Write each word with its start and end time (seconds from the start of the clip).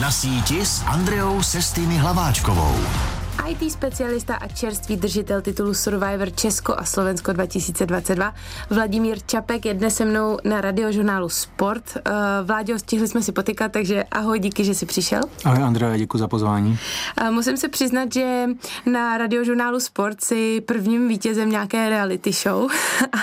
Na 0.00 0.10
síti 0.14 0.62
s 0.62 0.86
Andreou 0.86 1.42
Sestými 1.42 1.98
Hlaváčkovou. 1.98 3.17
IT 3.46 3.72
specialista 3.72 4.34
a 4.34 4.48
čerstvý 4.48 4.96
držitel 4.96 5.42
titulu 5.42 5.74
Survivor 5.74 6.30
Česko 6.30 6.74
a 6.78 6.84
Slovensko 6.84 7.32
2022. 7.32 8.34
Vladimír 8.70 9.18
Čapek 9.26 9.66
je 9.66 9.74
dnes 9.74 9.96
se 9.96 10.04
mnou 10.04 10.38
na 10.44 10.60
radiožurnálu 10.60 11.28
Sport. 11.28 11.82
Uh, 11.96 12.12
Vláďo, 12.46 12.78
stihli 12.78 13.08
jsme 13.08 13.22
si 13.22 13.32
potykat, 13.32 13.72
takže 13.72 14.04
ahoj, 14.10 14.38
díky, 14.38 14.64
že 14.64 14.74
jsi 14.74 14.86
přišel. 14.86 15.20
Ahoj 15.44 15.62
Andrea, 15.62 15.96
děkuji 15.96 16.18
za 16.18 16.28
pozvání. 16.28 16.78
Uh, 17.20 17.30
musím 17.30 17.56
se 17.56 17.68
přiznat, 17.68 18.12
že 18.12 18.46
na 18.86 19.18
radiožurnálu 19.18 19.80
Sport 19.80 20.20
si 20.24 20.60
prvním 20.60 21.08
vítězem 21.08 21.50
nějaké 21.50 21.88
reality 21.88 22.32
show. 22.32 22.70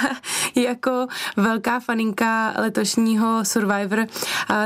jako 0.56 1.08
velká 1.38 1.80
faninka 1.80 2.54
letošního 2.58 3.46
Survivor 3.46 4.00
uh, 4.00 4.06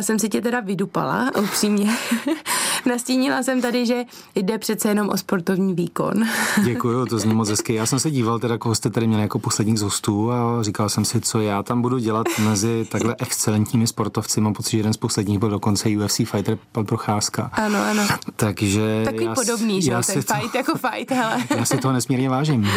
jsem 0.02 0.20
si 0.20 0.30
tě 0.30 0.42
teda 0.42 0.60
vydupala, 0.60 1.32
upřímně. 1.44 1.92
Nastínila 2.86 3.44
jsem 3.44 3.62
tady, 3.62 3.86
že 3.86 4.04
jde 4.36 4.58
přece 4.58 4.90
jenom 4.90 5.10
o 5.10 5.18
sportovní 5.40 5.74
výkon. 5.74 6.14
Děkuji, 6.64 7.06
to 7.06 7.20
zní 7.20 7.34
moc 7.34 7.50
hezky. 7.50 7.74
Já 7.74 7.86
jsem 7.86 8.00
se 8.00 8.12
díval, 8.12 8.40
teda, 8.40 8.58
koho 8.58 8.76
jste 8.76 8.90
tady 8.90 9.08
měli 9.08 9.22
jako 9.22 9.40
posledních 9.40 9.80
z 9.80 9.82
hostů 9.82 10.32
a 10.32 10.64
říkal 10.64 10.90
jsem 10.90 11.06
si, 11.06 11.22
co 11.22 11.42
já 11.42 11.64
tam 11.64 11.82
budu 11.82 11.98
dělat 11.98 12.28
mezi 12.40 12.88
takhle 12.92 13.16
excelentními 13.20 13.88
sportovci. 13.88 14.42
Mám 14.42 14.54
pocit, 14.54 14.72
že 14.72 14.78
jeden 14.78 14.94
z 14.94 14.98
posledních 14.98 15.40
byl 15.40 15.50
dokonce 15.50 15.90
UFC 15.90 16.16
fighter, 16.16 16.58
pan 16.72 16.86
Procházka. 16.86 17.50
Ano, 17.54 17.80
ano. 17.90 18.08
Takže 18.36 19.02
Takový 19.06 19.26
já, 19.26 19.34
podobný, 19.34 19.82
že 19.82 19.92
jo, 19.92 20.02
ten 20.06 20.24
to, 20.24 20.34
fight 20.34 20.56
jako 20.56 20.74
fight, 20.78 21.12
hele. 21.12 21.38
Já 21.58 21.66
si 21.66 21.78
toho 21.78 21.94
nesmírně 21.94 22.30
vážím. 22.30 22.70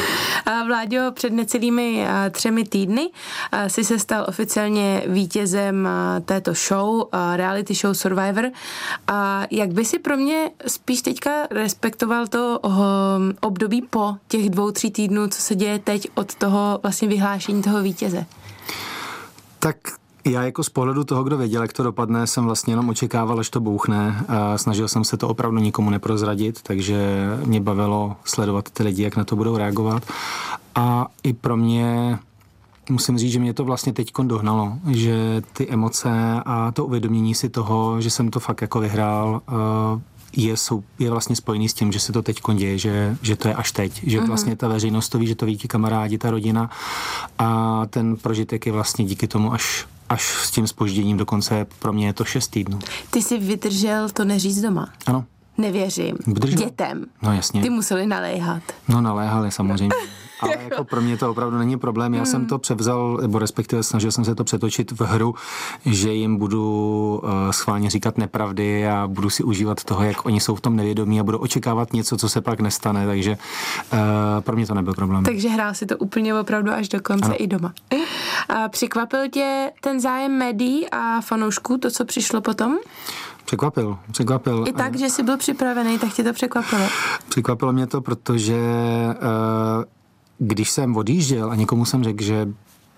A 0.46 0.64
Vláďo, 0.64 1.12
před 1.14 1.32
necelými 1.32 2.06
třemi 2.30 2.64
týdny 2.64 3.10
si 3.66 3.84
se 3.84 3.98
stal 3.98 4.24
oficiálně 4.28 5.02
vítězem 5.06 5.88
této 6.24 6.54
show, 6.54 7.08
reality 7.36 7.74
show 7.74 7.94
Survivor. 7.94 8.50
A 9.08 9.46
jak 9.50 9.72
by 9.72 9.84
si 9.84 9.98
pro 9.98 10.16
mě 10.16 10.50
spíš 10.66 11.02
teďka 11.02 11.30
respektoval 11.50 12.26
to 12.26 12.51
um, 12.58 13.34
období 13.40 13.82
po 13.90 14.14
těch 14.28 14.50
dvou, 14.50 14.70
tří 14.70 14.90
týdnů, 14.90 15.28
co 15.28 15.40
se 15.40 15.54
děje 15.54 15.78
teď 15.78 16.08
od 16.14 16.34
toho 16.34 16.78
vlastně 16.82 17.08
vyhlášení 17.08 17.62
toho 17.62 17.82
vítěze? 17.82 18.26
Tak 19.58 19.76
já 20.24 20.42
jako 20.42 20.64
z 20.64 20.68
pohledu 20.68 21.04
toho, 21.04 21.24
kdo 21.24 21.36
věděl, 21.36 21.62
jak 21.62 21.72
to 21.72 21.82
dopadne, 21.82 22.26
jsem 22.26 22.44
vlastně 22.44 22.72
jenom 22.72 22.88
očekával, 22.88 23.40
až 23.40 23.50
to 23.50 23.60
bouchne. 23.60 24.24
A 24.28 24.58
snažil 24.58 24.88
jsem 24.88 25.04
se 25.04 25.16
to 25.16 25.28
opravdu 25.28 25.58
nikomu 25.58 25.90
neprozradit, 25.90 26.62
takže 26.62 27.26
mě 27.44 27.60
bavilo 27.60 28.16
sledovat 28.24 28.70
ty 28.70 28.82
lidi, 28.82 29.02
jak 29.02 29.16
na 29.16 29.24
to 29.24 29.36
budou 29.36 29.56
reagovat. 29.56 30.02
A 30.74 31.06
i 31.22 31.32
pro 31.32 31.56
mě 31.56 32.18
musím 32.90 33.18
říct, 33.18 33.32
že 33.32 33.40
mě 33.40 33.54
to 33.54 33.64
vlastně 33.64 33.92
teď 33.92 34.12
dohnalo, 34.22 34.72
že 34.90 35.42
ty 35.52 35.68
emoce 35.68 36.42
a 36.46 36.72
to 36.72 36.86
uvědomění 36.86 37.34
si 37.34 37.48
toho, 37.48 38.00
že 38.00 38.10
jsem 38.10 38.30
to 38.30 38.40
fakt 38.40 38.62
jako 38.62 38.80
vyhrál, 38.80 39.40
uh, 39.48 40.00
je, 40.36 40.56
jsou, 40.56 40.84
je 40.98 41.10
vlastně 41.10 41.36
spojený 41.36 41.68
s 41.68 41.74
tím, 41.74 41.92
že 41.92 42.00
se 42.00 42.12
to 42.12 42.22
teď 42.22 42.40
děje, 42.54 42.78
že, 42.78 43.16
že 43.22 43.36
to 43.36 43.48
je 43.48 43.54
až 43.54 43.72
teď, 43.72 44.02
že 44.06 44.20
uh-huh. 44.20 44.26
vlastně 44.26 44.56
ta 44.56 44.68
veřejnost 44.68 45.08
to 45.08 45.18
ví, 45.18 45.26
že 45.26 45.34
to 45.34 45.46
ví 45.46 45.56
ti 45.56 45.68
kamarádi, 45.68 46.18
ta 46.18 46.30
rodina 46.30 46.70
a 47.38 47.82
ten 47.90 48.16
prožitek 48.16 48.66
je 48.66 48.72
vlastně 48.72 49.04
díky 49.04 49.28
tomu 49.28 49.52
až 49.52 49.86
až 50.08 50.24
s 50.24 50.50
tím 50.50 50.66
spožděním 50.66 51.16
dokonce 51.16 51.66
pro 51.78 51.92
mě 51.92 52.06
je 52.06 52.12
to 52.12 52.24
šest 52.24 52.48
týdnů. 52.48 52.78
Ty 53.10 53.22
jsi 53.22 53.38
vydržel 53.38 54.08
to 54.08 54.24
neříct 54.24 54.62
doma? 54.62 54.88
Ano. 55.06 55.24
Nevěřím. 55.58 56.16
Vydržel? 56.26 56.58
Dětem. 56.58 57.06
No 57.22 57.32
jasně. 57.32 57.62
Ty 57.62 57.70
museli 57.70 58.06
naléhat. 58.06 58.62
No 58.88 59.00
naléhali 59.00 59.50
samozřejmě. 59.52 59.96
ale 60.42 60.56
jako 60.70 60.84
pro 60.84 61.00
mě 61.00 61.16
to 61.16 61.30
opravdu 61.30 61.58
není 61.58 61.78
problém. 61.78 62.14
Já 62.14 62.18
hmm. 62.18 62.26
jsem 62.26 62.46
to 62.46 62.58
převzal, 62.58 63.18
nebo 63.22 63.38
respektive 63.38 63.82
snažil 63.82 64.12
jsem 64.12 64.24
se 64.24 64.34
to 64.34 64.44
přetočit 64.44 64.92
v 64.92 65.00
hru, 65.00 65.34
že 65.84 66.12
jim 66.12 66.36
budu 66.36 67.20
uh, 67.22 67.30
schválně 67.50 67.90
říkat 67.90 68.18
nepravdy 68.18 68.88
a 68.88 69.06
budu 69.06 69.30
si 69.30 69.44
užívat 69.44 69.84
toho, 69.84 70.04
jak 70.04 70.26
oni 70.26 70.40
jsou 70.40 70.54
v 70.54 70.60
tom 70.60 70.76
nevědomí 70.76 71.20
a 71.20 71.24
budu 71.24 71.38
očekávat 71.38 71.92
něco, 71.92 72.16
co 72.16 72.28
se 72.28 72.40
pak 72.40 72.60
nestane, 72.60 73.06
takže 73.06 73.38
uh, 73.92 73.98
pro 74.40 74.56
mě 74.56 74.66
to 74.66 74.74
nebyl 74.74 74.94
problém. 74.94 75.24
Takže 75.24 75.48
hrál 75.48 75.74
si 75.74 75.86
to 75.86 75.98
úplně 75.98 76.34
opravdu 76.40 76.72
až 76.72 76.88
do 76.88 77.00
konce 77.00 77.24
ano. 77.24 77.34
i 77.38 77.46
doma. 77.46 77.72
A 78.48 78.68
překvapil 78.68 79.28
tě 79.28 79.70
ten 79.80 80.00
zájem 80.00 80.38
médií 80.38 80.90
a 80.90 81.20
fanoušků, 81.20 81.78
to, 81.78 81.90
co 81.90 82.04
přišlo 82.04 82.40
potom? 82.40 82.76
Překvapil, 83.44 83.98
překvapil. 84.12 84.64
I 84.68 84.72
tak, 84.72 84.96
že 84.96 85.10
jsi 85.10 85.22
byl 85.22 85.36
připravený, 85.36 85.98
tak 85.98 86.12
tě 86.12 86.24
to 86.24 86.32
překvapilo? 86.32 86.86
Překvapilo 87.28 87.72
mě 87.72 87.86
to, 87.86 88.00
protože 88.00 88.56
uh, 88.56 89.84
když 90.46 90.70
jsem 90.70 90.96
odjížděl 90.96 91.50
a 91.50 91.54
někomu 91.54 91.84
jsem 91.84 92.04
řekl, 92.04 92.22
že 92.22 92.48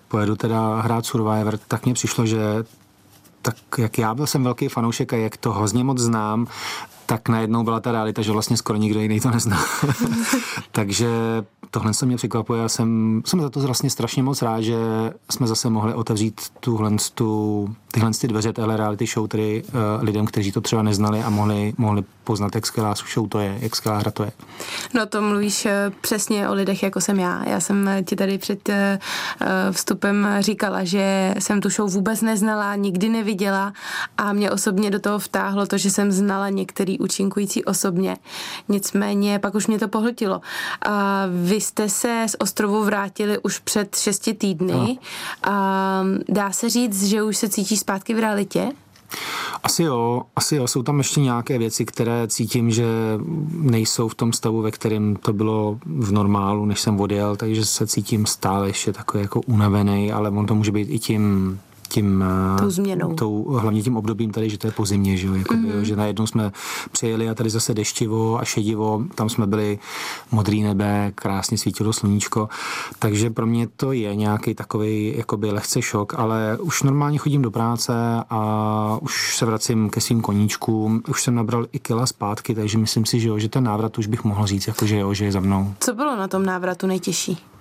pojedu 0.07 0.35
teda 0.35 0.81
hrát 0.81 1.05
Survivor, 1.05 1.57
tak 1.57 1.85
mně 1.85 1.93
přišlo, 1.93 2.25
že 2.25 2.39
tak 3.41 3.55
jak 3.77 3.97
já 3.97 4.15
byl 4.15 4.27
jsem 4.27 4.43
velký 4.43 4.67
fanoušek 4.67 5.13
a 5.13 5.17
jak 5.17 5.37
to 5.37 5.53
hrozně 5.53 5.83
moc 5.83 5.99
znám, 5.99 6.47
tak 7.05 7.29
najednou 7.29 7.63
byla 7.63 7.79
ta 7.79 7.91
realita, 7.91 8.21
že 8.21 8.31
vlastně 8.31 8.57
skoro 8.57 8.79
nikdo 8.79 8.99
jiný 8.99 9.19
to 9.19 9.31
nezná. 9.31 9.59
Takže 10.71 11.07
tohle 11.75 11.93
se 11.93 12.05
mě 12.05 12.17
překvapuje. 12.17 12.61
Já 12.61 12.69
jsem, 12.69 13.21
jsem 13.25 13.41
za 13.41 13.49
to 13.49 13.59
vlastně 13.59 13.89
strašně 13.89 14.23
moc 14.23 14.41
rád, 14.41 14.61
že 14.61 14.75
jsme 15.29 15.47
zase 15.47 15.69
mohli 15.69 15.93
otevřít 15.93 16.41
tuhle, 16.59 16.91
tu, 17.15 17.69
tyhle 17.91 18.11
ty 18.21 18.27
dveře 18.27 18.53
téhle 18.53 18.77
reality 18.77 19.05
show 19.05 19.27
tedy 19.27 19.63
uh, 19.63 20.03
lidem, 20.03 20.25
kteří 20.25 20.51
to 20.51 20.61
třeba 20.61 20.83
neznali 20.83 21.23
a 21.23 21.29
mohli, 21.29 21.73
mohli 21.77 22.03
poznat, 22.23 22.55
jak 22.55 22.65
skvělá 22.65 22.93
show 23.13 23.27
to 23.29 23.39
je, 23.39 23.57
jak 23.61 23.75
skvělá 23.75 23.97
hra 23.97 24.11
to 24.11 24.23
je. 24.23 24.31
No 24.93 25.05
to 25.05 25.21
mluvíš 25.21 25.65
eh, 25.65 25.91
přesně 26.01 26.49
o 26.49 26.53
lidech, 26.53 26.83
jako 26.83 27.01
jsem 27.01 27.19
já. 27.19 27.49
Já 27.49 27.59
jsem 27.59 27.89
ti 28.05 28.15
tady 28.15 28.37
před 28.37 28.69
uh, 28.69 28.75
vstupem 29.71 30.27
říkala, 30.39 30.83
že 30.83 31.35
jsem 31.39 31.61
tu 31.61 31.69
show 31.69 31.91
vůbec 31.91 32.21
neznala, 32.21 32.75
nikdy 32.75 33.09
neviděla 33.09 33.73
a 34.17 34.33
mě 34.33 34.51
osobně 34.51 34.91
do 34.91 34.99
toho 34.99 35.19
vtáhlo 35.19 35.65
to, 35.65 35.77
že 35.77 35.89
jsem 35.89 36.11
znala 36.11 36.49
některý 36.49 36.94
účinkující 36.99 37.65
osobně. 37.65 38.17
Nicméně 38.69 39.39
pak 39.39 39.55
už 39.55 39.67
mě 39.67 39.79
to 39.79 39.87
pohltilo. 39.87 40.41
A 40.85 41.23
vy 41.43 41.61
jste 41.61 41.89
se 41.89 42.25
z 42.29 42.35
ostrovu 42.39 42.83
vrátili 42.83 43.37
už 43.37 43.59
před 43.59 43.95
šesti 43.95 44.33
týdny. 44.33 44.97
A 45.43 46.03
dá 46.29 46.51
se 46.51 46.69
říct, 46.69 47.03
že 47.03 47.23
už 47.23 47.37
se 47.37 47.49
cítíš 47.49 47.79
zpátky 47.79 48.13
v 48.13 48.19
realitě? 48.19 48.71
Asi 49.63 49.83
jo, 49.83 50.23
asi 50.35 50.55
jo, 50.55 50.67
jsou 50.67 50.83
tam 50.83 50.97
ještě 50.97 51.21
nějaké 51.21 51.57
věci, 51.57 51.85
které 51.85 52.27
cítím, 52.27 52.71
že 52.71 52.85
nejsou 53.51 54.07
v 54.07 54.15
tom 54.15 54.33
stavu, 54.33 54.61
ve 54.61 54.71
kterém 54.71 55.15
to 55.15 55.33
bylo 55.33 55.79
v 55.85 56.11
normálu, 56.11 56.65
než 56.65 56.81
jsem 56.81 56.99
odjel, 56.99 57.35
takže 57.35 57.65
se 57.65 57.87
cítím 57.87 58.25
stále 58.25 58.67
ještě 58.67 58.93
takový 58.93 59.21
jako 59.21 59.41
unavený, 59.41 60.11
ale 60.11 60.29
on 60.29 60.45
to 60.45 60.55
může 60.55 60.71
být 60.71 60.87
i 60.89 60.99
tím 60.99 61.59
tím, 61.95 62.23
eh, 62.57 62.61
tou 62.61 62.69
změnou. 62.69 63.13
Tou, 63.13 63.43
hlavně 63.51 63.83
tím 63.83 63.97
obdobím 63.97 64.31
tady, 64.31 64.49
že 64.49 64.57
to 64.57 64.67
je 64.67 64.71
po 64.71 64.85
zimě, 64.85 65.17
že, 65.17 65.27
jo, 65.27 65.33
jakoby, 65.33 65.59
mm-hmm. 65.59 65.81
že 65.81 65.95
najednou 65.95 66.27
jsme 66.27 66.51
přijeli 66.91 67.29
a 67.29 67.33
tady 67.33 67.49
zase 67.49 67.73
deštivo 67.73 68.39
a 68.39 68.45
šedivo, 68.45 69.03
tam 69.15 69.29
jsme 69.29 69.47
byli 69.47 69.79
modrý 70.31 70.63
nebe, 70.63 71.11
krásně 71.15 71.57
svítilo 71.57 71.93
sluníčko, 71.93 72.49
takže 72.99 73.29
pro 73.29 73.45
mě 73.45 73.67
to 73.67 73.91
je 73.91 74.15
nějaký 74.15 74.55
takový 74.55 75.13
jakoby 75.17 75.51
lehce 75.51 75.81
šok, 75.81 76.13
ale 76.17 76.57
už 76.61 76.83
normálně 76.83 77.17
chodím 77.17 77.41
do 77.41 77.51
práce 77.51 77.93
a 78.29 78.97
už 79.01 79.37
se 79.37 79.45
vracím 79.45 79.89
ke 79.89 80.01
svým 80.01 80.21
koníčkům, 80.21 81.03
už 81.07 81.23
jsem 81.23 81.35
nabral 81.35 81.65
i 81.71 81.79
kila 81.79 82.05
zpátky, 82.05 82.55
takže 82.55 82.77
myslím 82.77 83.05
si, 83.05 83.19
že, 83.19 83.27
jo, 83.27 83.39
že 83.39 83.49
ten 83.49 83.63
návrat 83.63 83.97
už 83.97 84.07
bych 84.07 84.23
mohl 84.23 84.47
říct, 84.47 84.67
jako, 84.67 84.85
že 84.85 84.97
jo, 84.97 85.13
že 85.13 85.25
je 85.25 85.31
za 85.31 85.39
mnou. 85.39 85.73
Co 85.79 85.93
bylo 85.93 86.15
na 86.15 86.27
tom 86.27 86.45
návratu 86.45 86.87
nejtěžší? 86.87 87.54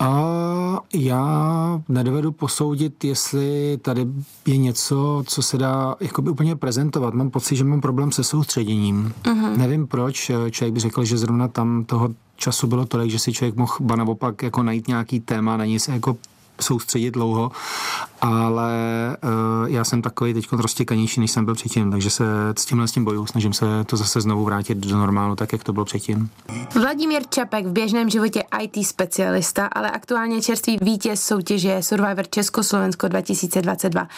A 0.00 0.80
já 0.94 1.82
nedovedu 1.88 2.32
posoudit, 2.32 3.04
jestli 3.04 3.78
tady 3.82 4.06
je 4.46 4.56
něco, 4.56 5.24
co 5.26 5.42
se 5.42 5.58
dá 5.58 5.96
jakoby 6.00 6.30
úplně 6.30 6.56
prezentovat. 6.56 7.14
Mám 7.14 7.30
pocit, 7.30 7.56
že 7.56 7.64
mám 7.64 7.80
problém 7.80 8.12
se 8.12 8.24
soustředěním. 8.24 9.12
Uh-huh. 9.22 9.56
Nevím 9.56 9.86
proč. 9.86 10.30
Člověk 10.50 10.74
by 10.74 10.80
řekl, 10.80 11.04
že 11.04 11.18
zrovna 11.18 11.48
tam 11.48 11.84
toho 11.84 12.08
času 12.36 12.66
bylo 12.66 12.86
tolik, 12.86 13.10
že 13.10 13.18
si 13.18 13.32
člověk 13.32 13.56
mohl 13.56 13.76
ba 13.80 13.96
naopak 13.96 14.42
jako 14.42 14.62
najít 14.62 14.88
nějaký 14.88 15.20
téma, 15.20 15.56
na 15.56 15.64
něj 15.64 15.78
se 15.78 15.92
jako 15.92 16.16
soustředit 16.60 17.10
dlouho, 17.10 17.50
ale 18.20 18.72
uh, 19.24 19.70
já 19.70 19.84
jsem 19.84 20.02
takový 20.02 20.34
teď 20.34 20.52
roztěkanější, 20.52 21.20
než 21.20 21.30
jsem 21.30 21.44
byl 21.44 21.54
předtím, 21.54 21.90
takže 21.90 22.10
se 22.10 22.24
s 22.58 22.64
tímhle 22.64 22.88
s 22.88 22.92
tím 22.92 23.04
boju, 23.04 23.26
snažím 23.26 23.52
se 23.52 23.66
to 23.86 23.96
zase 23.96 24.20
znovu 24.20 24.44
vrátit 24.44 24.78
do 24.78 24.96
normálu, 24.96 25.36
tak 25.36 25.52
jak 25.52 25.64
to 25.64 25.72
bylo 25.72 25.84
předtím. 25.84 26.30
Vladimír 26.74 27.22
Čapek 27.28 27.66
v 27.66 27.72
běžném 27.72 28.10
životě 28.10 28.42
IT 28.62 28.86
specialista, 28.86 29.66
ale 29.66 29.90
aktuálně 29.90 30.42
čerstvý 30.42 30.78
vítěz 30.82 31.22
soutěže 31.22 31.76
Survivor 31.80 32.26
Československo 32.30 33.08
2022. 33.08 34.08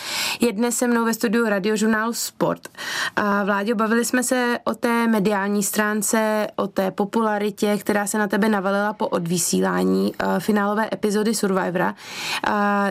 Je 0.41 0.53
dnes 0.53 0.77
se 0.77 0.87
mnou 0.87 1.05
ve 1.05 1.15
studiu 1.15 1.49
radiožurnálu 1.49 2.13
Sport. 2.13 2.69
A 3.17 3.45
Vláďo, 3.45 3.75
bavili 3.75 4.05
jsme 4.05 4.23
se 4.23 4.59
o 4.65 4.75
té 4.75 5.07
mediální 5.07 5.63
stránce, 5.63 6.47
o 6.57 6.67
té 6.67 6.91
popularitě, 6.91 7.79
která 7.79 8.07
se 8.07 8.19
na 8.19 8.29
tebe 8.29 8.49
navalila 8.49 8.93
po 8.93 9.09
odvysílání 9.09 10.13
uh, 10.15 10.39
finálové 10.39 10.89
epizody 10.93 11.35
Survivora 11.35 11.95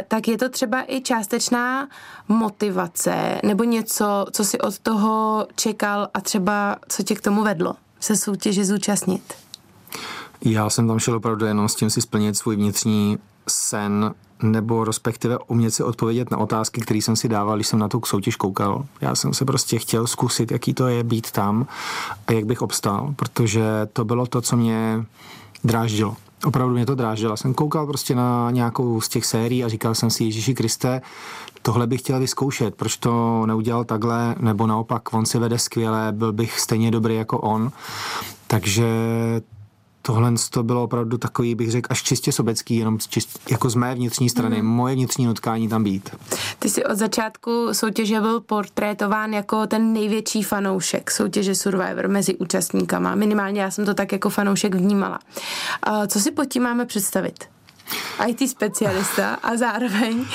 tak 0.08 0.28
je 0.28 0.38
to 0.38 0.50
třeba 0.50 0.82
i 0.82 1.01
částečná 1.02 1.88
motivace 2.28 3.40
nebo 3.44 3.64
něco, 3.64 4.26
co 4.32 4.46
si 4.46 4.60
od 4.60 4.80
toho 4.80 5.48
čekal 5.56 6.08
a 6.14 6.22
třeba 6.22 6.76
co 6.88 7.04
tě 7.04 7.16
k 7.16 7.22
tomu 7.22 7.44
vedlo 7.44 7.76
se 8.00 8.16
soutěže 8.16 8.66
zúčastnit? 8.66 9.34
Já 10.46 10.70
jsem 10.70 10.88
tam 10.88 11.00
šel 11.00 11.16
opravdu 11.16 11.46
jenom 11.46 11.70
s 11.70 11.76
tím 11.76 11.90
si 11.90 12.02
splnit 12.02 12.38
svůj 12.38 12.56
vnitřní 12.56 13.18
sen 13.48 14.14
nebo 14.44 14.84
respektive 14.84 15.38
umět 15.48 15.72
si 15.72 15.84
odpovědět 15.84 16.32
na 16.32 16.38
otázky, 16.38 16.82
které 16.82 16.98
jsem 16.98 17.16
si 17.16 17.30
dával, 17.30 17.56
když 17.56 17.68
jsem 17.68 17.80
na 17.80 17.88
tu 17.88 18.02
soutěž 18.06 18.36
koukal. 18.36 18.86
Já 19.02 19.16
jsem 19.16 19.34
se 19.34 19.46
prostě 19.46 19.80
chtěl 19.80 20.08
zkusit, 20.08 20.52
jaký 20.52 20.74
to 20.74 20.88
je 20.88 21.04
být 21.04 21.32
tam 21.32 21.68
a 22.28 22.32
jak 22.32 22.46
bych 22.46 22.62
obstál, 22.62 23.14
protože 23.16 23.64
to 23.94 24.06
bylo 24.06 24.26
to, 24.26 24.42
co 24.42 24.58
mě 24.58 25.06
dráždilo. 25.64 26.16
Opravdu 26.46 26.74
mě 26.74 26.86
to 26.86 26.96
dráždilo. 26.96 27.38
Jsem 27.38 27.54
koukal 27.54 27.88
prostě 27.88 28.16
na 28.16 28.52
nějakou 28.52 29.02
z 29.02 29.10
těch 29.10 29.26
sérií 29.26 29.64
a 29.64 29.70
říkal 29.70 29.96
jsem 29.96 30.10
si, 30.10 30.24
Ježíši 30.24 30.54
Kriste, 30.54 31.02
tohle 31.62 31.88
bych 31.88 32.02
chtěl 32.02 32.20
vyzkoušet, 32.20 32.76
proč 32.76 32.98
to 32.98 33.46
neudělal 33.46 33.84
takhle, 33.84 34.36
nebo 34.40 34.68
naopak, 34.68 35.14
on 35.14 35.26
si 35.26 35.40
vede 35.40 35.60
skvěle, 35.60 36.12
byl 36.12 36.34
bych 36.34 36.60
stejně 36.60 36.92
dobrý 36.92 37.16
jako 37.16 37.38
on. 37.38 37.72
Takže 38.48 38.86
tohle 40.02 40.34
to 40.50 40.64
bylo 40.64 40.84
opravdu 40.84 41.18
takový, 41.18 41.56
bych 41.56 41.72
řekl, 41.72 41.88
až 41.92 42.04
čistě 42.04 42.32
sobecký, 42.32 42.76
jenom 42.76 43.00
čist, 43.10 43.40
jako 43.52 43.70
z 43.70 43.76
mé 43.76 43.96
vnitřní 43.96 44.30
strany, 44.30 44.62
mm. 44.62 44.68
moje 44.68 44.96
vnitřní 44.96 45.26
nutkání 45.26 45.68
tam 45.70 45.84
být. 45.84 46.10
Ty 46.60 46.70
jsi 46.70 46.86
od 46.86 46.98
začátku 46.98 47.68
soutěže 47.72 48.22
byl 48.22 48.40
portrétován 48.40 49.34
jako 49.34 49.68
ten 49.68 49.94
největší 49.94 50.44
fanoušek 50.44 51.12
soutěže 51.12 51.56
Survivor 51.56 52.08
mezi 52.08 52.36
účastníkama. 52.36 53.16
Minimálně 53.16 53.62
já 53.62 53.72
jsem 53.72 53.86
to 53.86 53.94
tak 53.94 54.12
jako 54.12 54.30
fanoušek 54.30 54.76
vnímala. 54.76 55.20
Co 56.08 56.20
si 56.20 56.32
pod 56.32 56.46
tím 56.46 56.64
máme 56.64 56.86
představit? 56.86 57.46
IT 58.28 58.50
specialista 58.50 59.34
a 59.34 59.58
zároveň 59.58 60.26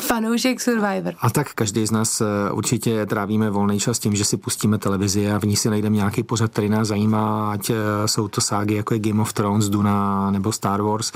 fanoušek 0.00 0.60
Survivor. 0.60 1.14
A 1.20 1.30
tak 1.30 1.52
každý 1.54 1.86
z 1.86 1.90
nás 1.90 2.20
eh, 2.20 2.24
určitě 2.52 3.06
trávíme 3.06 3.50
volný 3.50 3.80
čas 3.80 3.98
tím, 3.98 4.16
že 4.16 4.24
si 4.24 4.36
pustíme 4.36 4.78
televizi 4.78 5.30
a 5.30 5.38
v 5.38 5.44
ní 5.44 5.56
si 5.56 5.70
najdeme 5.70 5.96
nějaký 5.96 6.22
pořad, 6.22 6.50
který 6.50 6.68
nás 6.68 6.88
zajímá, 6.88 7.52
ať 7.52 7.70
eh, 7.70 7.74
jsou 8.06 8.28
to 8.28 8.40
ságy 8.40 8.74
jako 8.74 8.94
je 8.94 9.00
Game 9.00 9.22
of 9.22 9.32
Thrones, 9.32 9.68
Duna 9.68 10.30
nebo 10.30 10.52
Star 10.52 10.82
Wars. 10.82 11.12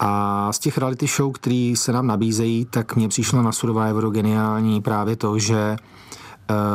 A 0.00 0.52
z 0.52 0.58
těch 0.58 0.78
reality 0.78 1.06
show, 1.06 1.32
které 1.32 1.72
se 1.76 1.92
nám 1.92 2.06
nabízejí, 2.06 2.64
tak 2.64 2.96
mně 2.96 3.08
přišlo 3.08 3.42
na 3.42 3.52
Survivoru 3.52 4.10
geniální 4.10 4.82
právě 4.82 5.16
to, 5.16 5.38
že 5.38 5.76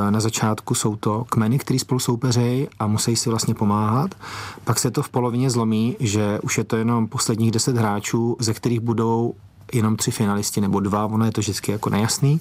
na 0.10 0.20
začátku 0.20 0.76
jsou 0.76 0.96
to 0.96 1.26
kmeny, 1.30 1.60
které 1.60 1.80
spolu 1.80 2.00
soupeřejí 2.00 2.68
a 2.80 2.88
musí 2.88 3.16
si 3.16 3.30
vlastně 3.30 3.54
pomáhat. 3.54 4.16
Pak 4.64 4.80
se 4.80 4.92
to 4.92 5.04
v 5.04 5.10
polovině 5.10 5.50
zlomí, 5.50 5.96
že 6.00 6.40
už 6.40 6.58
je 6.58 6.64
to 6.64 6.78
jenom 6.78 7.08
posledních 7.08 7.52
deset 7.52 7.78
hráčů, 7.78 8.38
ze 8.40 8.54
kterých 8.54 8.80
budou 8.80 9.34
jenom 9.74 9.96
tři 9.96 10.12
finalisti 10.12 10.62
nebo 10.62 10.80
dva, 10.80 11.06
ono 11.06 11.26
je 11.26 11.32
to 11.32 11.42
vždycky 11.42 11.72
jako 11.72 11.90
nejasný. 11.90 12.40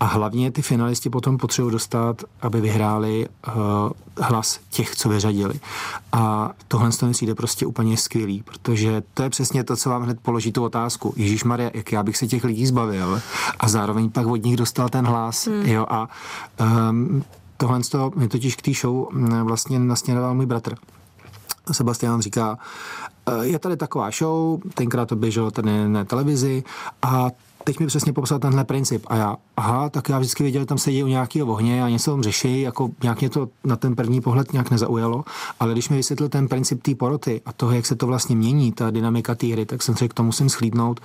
A 0.00 0.04
hlavně 0.04 0.50
ty 0.50 0.62
finalisti 0.62 1.10
potom 1.10 1.38
potřebují 1.38 1.72
dostat, 1.72 2.22
aby 2.40 2.60
vyhráli 2.60 3.28
uh, 3.28 3.54
hlas 4.20 4.60
těch, 4.70 4.96
co 4.96 5.08
vyřadili. 5.08 5.60
A 6.12 6.50
tohle 6.68 6.90
mi 7.02 7.12
přijde 7.12 7.34
prostě 7.34 7.66
úplně 7.66 7.96
skvělý, 7.96 8.42
protože 8.42 9.02
to 9.14 9.22
je 9.22 9.30
přesně 9.30 9.64
to, 9.64 9.76
co 9.76 9.90
vám 9.90 10.02
hned 10.02 10.20
položí 10.20 10.52
tu 10.52 10.64
otázku. 10.64 11.14
Ježíš 11.16 11.44
Maria, 11.44 11.70
jak 11.74 11.92
já 11.92 12.02
bych 12.02 12.16
se 12.16 12.26
těch 12.26 12.44
lidí 12.44 12.66
zbavil 12.66 13.20
a 13.60 13.68
zároveň 13.68 14.10
pak 14.10 14.26
od 14.26 14.44
nich 14.44 14.56
dostal 14.56 14.88
ten 14.88 15.06
hlas. 15.06 15.46
Hmm. 15.46 15.66
Jo, 15.66 15.86
a 15.88 16.08
um, 16.90 17.24
tohle 17.56 17.80
to 17.80 18.12
mi 18.16 18.28
totiž 18.28 18.56
k 18.56 18.62
té 18.62 18.72
show 18.72 19.06
mm, 19.12 19.42
vlastně 19.42 19.78
nasměroval 19.78 20.34
můj 20.34 20.46
bratr. 20.46 20.74
Sebastian 21.72 22.20
říká, 22.20 22.58
je 23.42 23.58
tady 23.58 23.76
taková 23.76 24.10
show, 24.10 24.60
tenkrát 24.74 25.08
to 25.08 25.16
běželo 25.16 25.50
tady 25.50 25.88
na 25.88 26.04
televizi 26.04 26.64
a 27.02 27.30
teď 27.64 27.78
mi 27.80 27.86
přesně 27.86 28.12
popsal 28.12 28.38
tenhle 28.38 28.64
princip. 28.64 29.06
A 29.06 29.16
já, 29.16 29.36
aha, 29.56 29.88
tak 29.88 30.08
já 30.08 30.18
vždycky 30.18 30.42
věděl, 30.42 30.62
že 30.62 30.66
tam 30.66 30.78
sedí 30.78 31.02
u 31.02 31.06
nějakého 31.06 31.52
ohně 31.52 31.84
a 31.84 31.88
něco 31.88 32.10
tam 32.10 32.22
řeší, 32.22 32.60
jako 32.60 32.90
nějak 33.02 33.20
mě 33.20 33.30
to 33.30 33.48
na 33.64 33.76
ten 33.76 33.96
první 33.96 34.20
pohled 34.20 34.52
nějak 34.52 34.70
nezaujalo, 34.70 35.24
ale 35.60 35.72
když 35.72 35.88
mi 35.88 35.96
vysvětlil 35.96 36.28
ten 36.28 36.48
princip 36.48 36.82
té 36.82 36.94
poroty 36.94 37.40
a 37.46 37.52
toho, 37.52 37.72
jak 37.72 37.86
se 37.86 37.96
to 37.96 38.06
vlastně 38.06 38.36
mění, 38.36 38.72
ta 38.72 38.90
dynamika 38.90 39.34
té 39.34 39.46
hry, 39.46 39.66
tak 39.66 39.82
jsem 39.82 39.94
řekl, 39.94 40.14
to 40.14 40.22
musím 40.22 40.48
schlídnout 40.48 41.00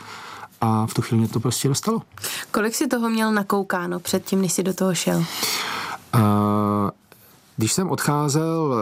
a 0.62 0.86
v 0.86 0.94
tu 0.94 1.02
chvíli 1.02 1.20
mě 1.20 1.28
to 1.28 1.40
prostě 1.40 1.68
dostalo. 1.68 2.02
Kolik 2.52 2.76
si 2.76 2.88
toho 2.88 3.10
měl 3.10 3.32
nakoukáno 3.32 4.00
předtím, 4.00 4.42
než 4.42 4.54
jsi 4.54 4.64
do 4.64 4.74
toho 4.74 4.96
šel? 4.96 5.18
Uh, 5.18 5.24
když 7.58 7.74
jsem 7.74 7.90
odcházel 7.90 8.76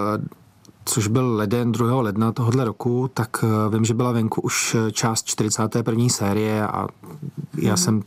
což 0.86 1.08
byl 1.08 1.36
leden 1.36 1.72
2. 1.72 2.02
ledna 2.02 2.32
tohohle 2.32 2.66
roku, 2.66 3.10
tak 3.14 3.30
eh, 3.44 3.70
vím, 3.70 3.86
že 3.86 3.94
byla 3.94 4.12
venku 4.12 4.42
už 4.42 4.76
eh, 4.76 4.92
část 4.92 5.26
41. 5.26 6.10
série 6.10 6.68
a 6.68 6.88
já 7.58 7.72
mm. 7.72 7.78
jsem 7.78 8.04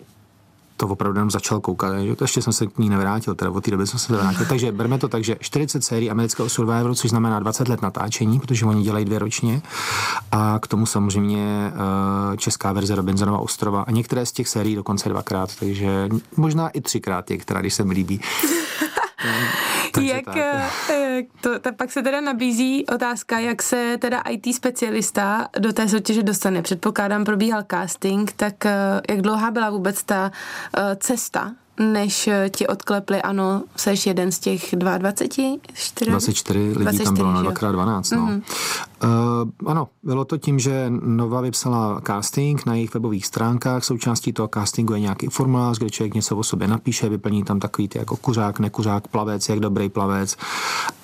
to 0.76 0.88
opravdu 0.88 1.19
jenom 1.19 1.31
začal 1.31 1.61
koukat. 1.61 2.00
Že? 2.00 2.17
To 2.17 2.25
ještě 2.25 2.43
jsem 2.43 2.53
se 2.53 2.67
k 2.67 2.79
ní 2.79 2.88
nevrátil, 2.88 3.35
teda 3.35 3.50
od 3.50 3.65
té 3.65 3.71
doby 3.71 3.87
jsem 3.87 3.99
se 3.99 4.12
nevrátil. 4.12 4.47
Takže 4.47 4.73
berme 4.73 4.99
to 4.99 5.09
tak, 5.09 5.25
že 5.25 5.37
40 5.41 5.85
sérií 5.85 6.11
amerického 6.11 6.49
Survivoru, 6.49 6.94
což 6.94 7.11
znamená 7.11 7.41
20 7.41 7.69
let 7.69 7.82
natáčení, 7.82 8.41
protože 8.41 8.67
oni 8.67 8.82
dělají 8.82 9.05
dvě 9.05 9.19
ročně. 9.19 9.62
A 10.32 10.59
k 10.62 10.67
tomu 10.67 10.87
samozřejmě 10.87 11.73
uh, 11.73 12.37
česká 12.37 12.73
verze 12.73 12.94
Robinsonova 12.94 13.38
ostrova. 13.38 13.82
A 13.82 13.91
některé 13.91 14.27
z 14.27 14.32
těch 14.32 14.49
sérií 14.49 14.75
dokonce 14.75 15.09
dvakrát, 15.09 15.56
takže 15.56 16.09
možná 16.37 16.69
i 16.69 16.81
třikrát 16.81 17.31
je, 17.31 17.38
která 17.38 17.61
když 17.61 17.75
se 17.75 17.85
mi 17.85 17.94
líbí. 17.94 18.20
jak, 20.00 20.25
tak. 20.25 20.37
Eh, 20.37 21.23
to, 21.41 21.58
to, 21.58 21.73
pak 21.73 21.93
se 21.93 22.02
teda 22.02 22.20
nabízí 22.20 22.87
otázka, 22.87 23.38
jak 23.38 23.62
se 23.62 23.96
teda 23.99 24.20
IT 24.20 24.55
specialista 24.55 25.49
do 25.58 25.73
té 25.73 25.88
soutěže 25.88 26.23
dostane. 26.23 26.62
Předpokládám, 26.62 27.25
probíhal 27.25 27.64
casting, 27.70 28.32
tak 28.32 28.67
eh, 28.67 28.73
jak 29.11 29.20
dlouhá 29.20 29.50
byla 29.50 29.70
vůbec 29.70 30.05
ta 30.05 30.32
eh, 30.76 30.96
cesta 30.96 31.52
než 31.81 32.29
ti 32.50 32.67
odklepli, 32.67 33.23
ano, 33.23 33.62
seš 33.76 34.06
jeden 34.06 34.32
z 34.32 34.38
těch 34.38 34.75
22? 34.76 35.56
4? 35.75 36.11
24 36.11 36.59
lidí 36.59 36.75
24, 36.75 37.05
tam 37.05 37.15
bylo 37.15 37.32
na 37.32 37.43
2x12, 37.43 38.17
no. 38.17 38.26
Mm-hmm. 38.26 38.43
Uh, 39.05 39.71
ano, 39.71 39.88
bylo 40.03 40.25
to 40.25 40.38
tím, 40.38 40.59
že 40.59 40.87
Nova 40.88 41.41
vypsala 41.41 42.00
casting 42.06 42.67
na 42.67 42.75
jejich 42.75 42.94
webových 42.94 43.26
stránkách. 43.26 43.85
Součástí 43.85 44.32
toho 44.32 44.49
castingu 44.55 44.94
je 44.94 45.00
nějaký 45.00 45.26
formulář, 45.26 45.79
kde 45.79 45.91
člověk 45.91 46.15
něco 46.15 46.37
o 46.37 46.43
sobě 46.43 46.69
napíše, 46.69 47.09
vyplní 47.09 47.44
tam 47.44 47.61
takový 47.61 47.88
ty 47.88 47.99
jako 47.99 48.17
kuřák, 48.17 48.59
nekuřák, 48.59 49.09
plavec, 49.09 49.49
jak 49.49 49.61
dobrý 49.61 49.88
plavec 49.88 50.37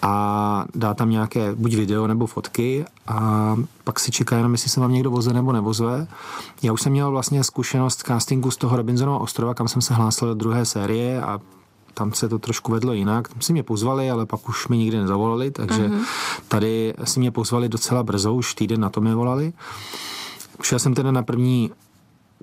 a 0.02 0.64
dá 0.74 0.94
tam 0.94 1.10
nějaké 1.10 1.54
buď 1.54 1.74
video 1.74 2.06
nebo 2.06 2.26
fotky 2.26 2.84
a 3.06 3.56
pak 3.84 4.00
si 4.00 4.10
čeká 4.10 4.36
jenom, 4.36 4.52
jestli 4.52 4.70
se 4.70 4.80
vám 4.80 4.92
někdo 4.92 5.10
voze 5.10 5.32
nebo 5.32 5.52
nevozve. 5.52 6.06
Já 6.62 6.72
už 6.72 6.82
jsem 6.82 6.92
měl 6.92 7.10
vlastně 7.10 7.44
zkušenost 7.44 8.02
castingu 8.06 8.50
z 8.50 8.56
toho 8.56 8.76
Robinsonova 8.76 9.18
ostrova, 9.18 9.54
kam 9.54 9.68
jsem 9.68 9.82
se 9.82 9.94
hlásil 9.94 10.28
do 10.28 10.34
druhé 10.34 10.59
série 10.64 11.22
a 11.22 11.40
tam 11.94 12.12
se 12.12 12.28
to 12.28 12.38
trošku 12.38 12.72
vedlo 12.72 12.92
jinak. 12.92 13.28
Tam 13.28 13.40
si 13.40 13.52
mě 13.52 13.62
pozvali, 13.62 14.10
ale 14.10 14.26
pak 14.26 14.48
už 14.48 14.68
mi 14.68 14.76
nikdy 14.76 14.96
nezavolali, 14.96 15.50
takže 15.50 15.88
uh-huh. 15.88 16.04
tady 16.48 16.94
si 17.04 17.20
mě 17.20 17.30
pozvali 17.30 17.68
docela 17.68 18.02
brzo, 18.02 18.34
už 18.34 18.54
týden 18.54 18.80
na 18.80 18.90
to 18.90 19.00
mi 19.00 19.14
volali. 19.14 19.52
Šel 20.62 20.78
jsem 20.78 20.94
teda 20.94 21.10
na 21.10 21.22
první 21.22 21.70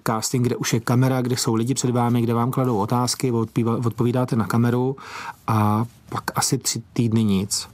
casting, 0.08 0.46
kde 0.46 0.56
už 0.56 0.74
je 0.74 0.80
kamera, 0.80 1.22
kde 1.22 1.38
jsou 1.38 1.56
lidi 1.56 1.74
před 1.74 1.92
vámi, 1.92 2.22
kde 2.22 2.34
vám 2.34 2.52
kladou 2.52 2.78
otázky, 2.78 3.32
odpovídáte 3.86 4.36
na 4.36 4.48
kameru 4.48 4.96
a 5.48 5.86
pak 6.10 6.24
asi 6.36 6.58
tři 6.58 6.82
týdny 6.94 7.24
nic. 7.24 7.68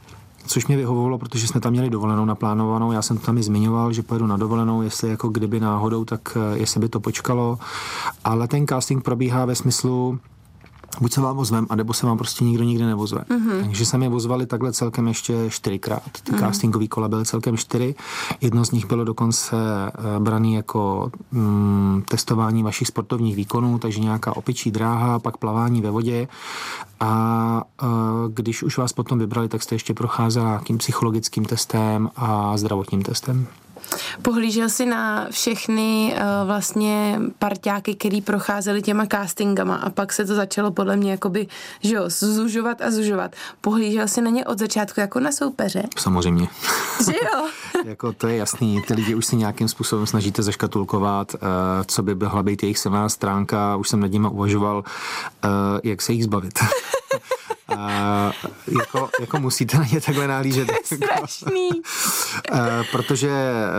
Což 0.48 0.68
mě 0.68 0.78
vyhovovalo, 0.78 1.18
protože 1.18 1.48
jsme 1.48 1.62
tam 1.62 1.72
měli 1.72 1.90
dovolenou 1.90 2.26
naplánovanou. 2.26 2.92
Já 2.92 3.02
jsem 3.02 3.18
to 3.18 3.26
tam 3.26 3.38
i 3.38 3.44
zmiňoval, 3.44 3.94
že 3.94 4.04
pojedu 4.04 4.28
na 4.28 4.38
dovolenou, 4.38 4.82
jestli 4.82 5.10
jako 5.10 5.30
kdyby 5.30 5.60
náhodou, 5.60 6.06
tak 6.06 6.38
eh, 6.38 6.58
jestli 6.58 6.80
by 6.80 6.90
to 6.90 7.00
počkalo. 7.00 7.60
Ale 8.24 8.48
ten 8.48 8.68
casting 8.68 9.04
probíhá 9.04 9.46
ve 9.46 9.56
smyslu, 9.56 10.20
buď 11.02 11.14
se 11.14 11.22
vám 11.22 11.38
ozvem, 11.38 11.68
anebo 11.70 11.94
se 11.94 12.06
vám 12.06 12.18
prostě 12.18 12.44
nikdo 12.44 12.64
nikdy 12.64 12.86
nevozve. 12.86 13.22
Mm-hmm. 13.30 13.64
Takže 13.64 13.86
se 13.86 13.98
mě 13.98 14.10
vozvali 14.10 14.46
takhle 14.46 14.74
celkem 14.74 15.08
ještě 15.08 15.50
čtyřikrát. 15.50 16.04
Ty 16.24 16.32
mm-hmm. 16.32 16.40
castingový 16.40 16.88
kola 16.88 17.08
byly 17.08 17.26
celkem 17.26 17.58
čtyři. 17.58 17.96
Jedno 18.42 18.66
z 18.66 18.72
nich 18.72 18.86
bylo 18.86 19.04
dokonce 19.04 19.56
eh, 19.56 20.20
braný 20.20 20.54
jako 20.54 21.12
mm, 21.32 22.04
testování 22.08 22.64
vašich 22.64 22.88
sportovních 22.88 23.36
výkonů, 23.36 23.80
takže 23.80 24.00
nějaká 24.00 24.36
opičí 24.38 24.72
dráha, 24.72 25.20
pak 25.20 25.38
plavání 25.38 25.82
ve 25.82 25.92
vodě. 25.92 26.28
A 27.00 27.14
a 27.14 27.64
eh, 27.84 27.88
když 28.34 28.64
už 28.64 28.78
vás 28.78 28.94
potom 28.94 29.20
vybrali, 29.20 29.48
tak 29.48 29.64
jste 29.64 29.76
ještě 29.76 29.94
procházela 29.94 30.48
nějakým 30.48 30.78
psychologickým 30.78 31.46
testem 31.46 32.10
a 32.16 32.58
zdravotním 32.58 33.02
testem. 33.02 33.48
Pohlížel 34.22 34.70
si 34.70 34.86
na 34.86 35.28
všechny 35.32 36.16
uh, 36.16 36.48
vlastně 36.48 37.20
parťáky, 37.40 37.96
který 37.96 38.22
procházeli 38.22 38.82
těma 38.82 39.06
castingama 39.06 39.76
a 39.76 39.90
pak 39.90 40.14
se 40.14 40.26
to 40.26 40.36
začalo 40.36 40.72
podle 40.72 40.98
mě 40.98 41.12
jakoby, 41.12 41.48
že 41.82 41.96
jo, 41.96 42.04
zužovat 42.08 42.82
a 42.82 42.92
zužovat. 42.92 43.36
Pohlížel 43.62 44.08
si 44.08 44.22
na 44.22 44.30
ně 44.30 44.46
od 44.46 44.60
začátku 44.60 45.00
jako 45.00 45.20
na 45.20 45.32
soupeře? 45.32 45.84
Samozřejmě. 45.98 46.48
Že 47.06 47.12
jo? 47.12 47.48
jako 47.86 48.14
to 48.14 48.28
je 48.28 48.38
jasný, 48.38 48.82
ty 48.88 48.94
lidi 48.94 49.16
už 49.16 49.26
si 49.26 49.36
nějakým 49.36 49.68
způsobem 49.68 50.08
snažíte 50.08 50.44
zaškatulkovat, 50.44 51.34
uh, 51.34 51.40
co 51.88 52.04
by 52.04 52.16
byla 52.16 52.44
být 52.44 52.64
jejich 52.64 52.80
silná 52.80 53.10
stránka, 53.10 53.76
už 53.76 53.90
jsem 53.90 54.00
nad 54.00 54.12
nimi 54.12 54.28
uvažoval, 54.32 54.78
uh, 54.78 55.52
jak 55.84 56.02
se 56.02 56.14
jich 56.14 56.24
zbavit. 56.24 56.60
A 57.68 58.32
jako, 58.80 59.10
jako 59.20 59.40
musíte 59.40 59.78
na 59.78 59.86
ně 59.86 60.02
takhle 60.02 60.28
nahlížet. 60.28 60.70
Strašný. 60.86 61.70
protože 62.92 63.32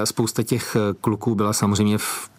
spousta 0.05 0.43
těch 0.43 0.77
kluků 1.01 1.35
byla 1.35 1.53
samozřejmě 1.53 1.99
v 1.99 2.34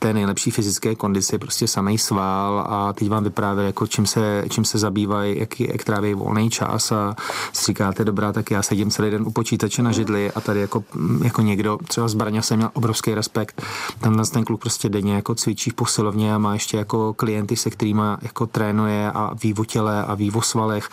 té 0.00 0.12
nejlepší 0.12 0.50
fyzické 0.50 0.94
kondici, 0.94 1.38
prostě 1.38 1.66
samý 1.66 1.98
sval 1.98 2.66
a 2.68 2.92
teď 2.92 3.08
vám 3.08 3.24
vyprávěl, 3.24 3.66
jako 3.66 3.86
čím 3.86 4.06
se, 4.06 4.44
čím 4.48 4.64
se 4.64 4.78
zabývají, 4.78 5.38
jak, 5.38 5.60
jak 5.60 5.84
tráví 5.84 6.14
volný 6.14 6.50
čas 6.50 6.92
a 6.92 7.16
si 7.52 7.66
říkáte, 7.66 8.04
dobrá, 8.04 8.32
tak 8.32 8.50
já 8.50 8.62
sedím 8.62 8.90
celý 8.90 9.10
den 9.10 9.22
u 9.26 9.30
počítače 9.30 9.82
na 9.82 9.92
židli 9.92 10.32
a 10.32 10.40
tady 10.40 10.60
jako, 10.60 10.84
jako 11.24 11.42
někdo, 11.42 11.78
třeba 11.88 12.08
z 12.08 12.14
Braňa 12.14 12.42
jsem 12.42 12.56
měl 12.56 12.70
obrovský 12.72 13.14
respekt, 13.14 13.62
tam 14.00 14.24
ten 14.24 14.44
kluk 14.44 14.60
prostě 14.60 14.88
denně 14.88 15.14
jako 15.14 15.34
cvičí 15.34 15.70
v 15.70 15.74
posilovně 15.74 16.34
a 16.34 16.38
má 16.38 16.52
ještě 16.52 16.76
jako 16.76 17.14
klienty, 17.14 17.56
se 17.56 17.70
kterými 17.70 18.02
jako 18.22 18.46
trénuje 18.46 19.12
a 19.12 19.30
ví 19.42 19.54
o 19.54 19.64
těle 19.64 20.04
a 20.04 20.14
ví 20.14 20.30
o 20.30 20.42
svalech 20.42 20.88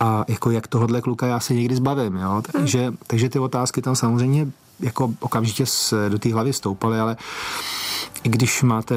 a 0.00 0.24
jako 0.28 0.50
jak 0.50 0.66
tohohle 0.66 1.00
kluka 1.00 1.26
já 1.26 1.40
se 1.40 1.54
někdy 1.54 1.76
zbavím, 1.76 2.16
jo? 2.16 2.42
Takže, 2.52 2.86
hmm. 2.86 2.96
takže 3.06 3.28
ty 3.28 3.38
otázky 3.38 3.82
tam 3.82 3.96
samozřejmě 3.96 4.46
jako 4.80 5.14
okamžitě 5.20 5.64
do 6.08 6.18
té 6.18 6.32
hlavy 6.32 6.52
stoupaly, 6.52 7.00
ale 7.00 7.16
i 8.24 8.28
když 8.28 8.62
máte 8.62 8.94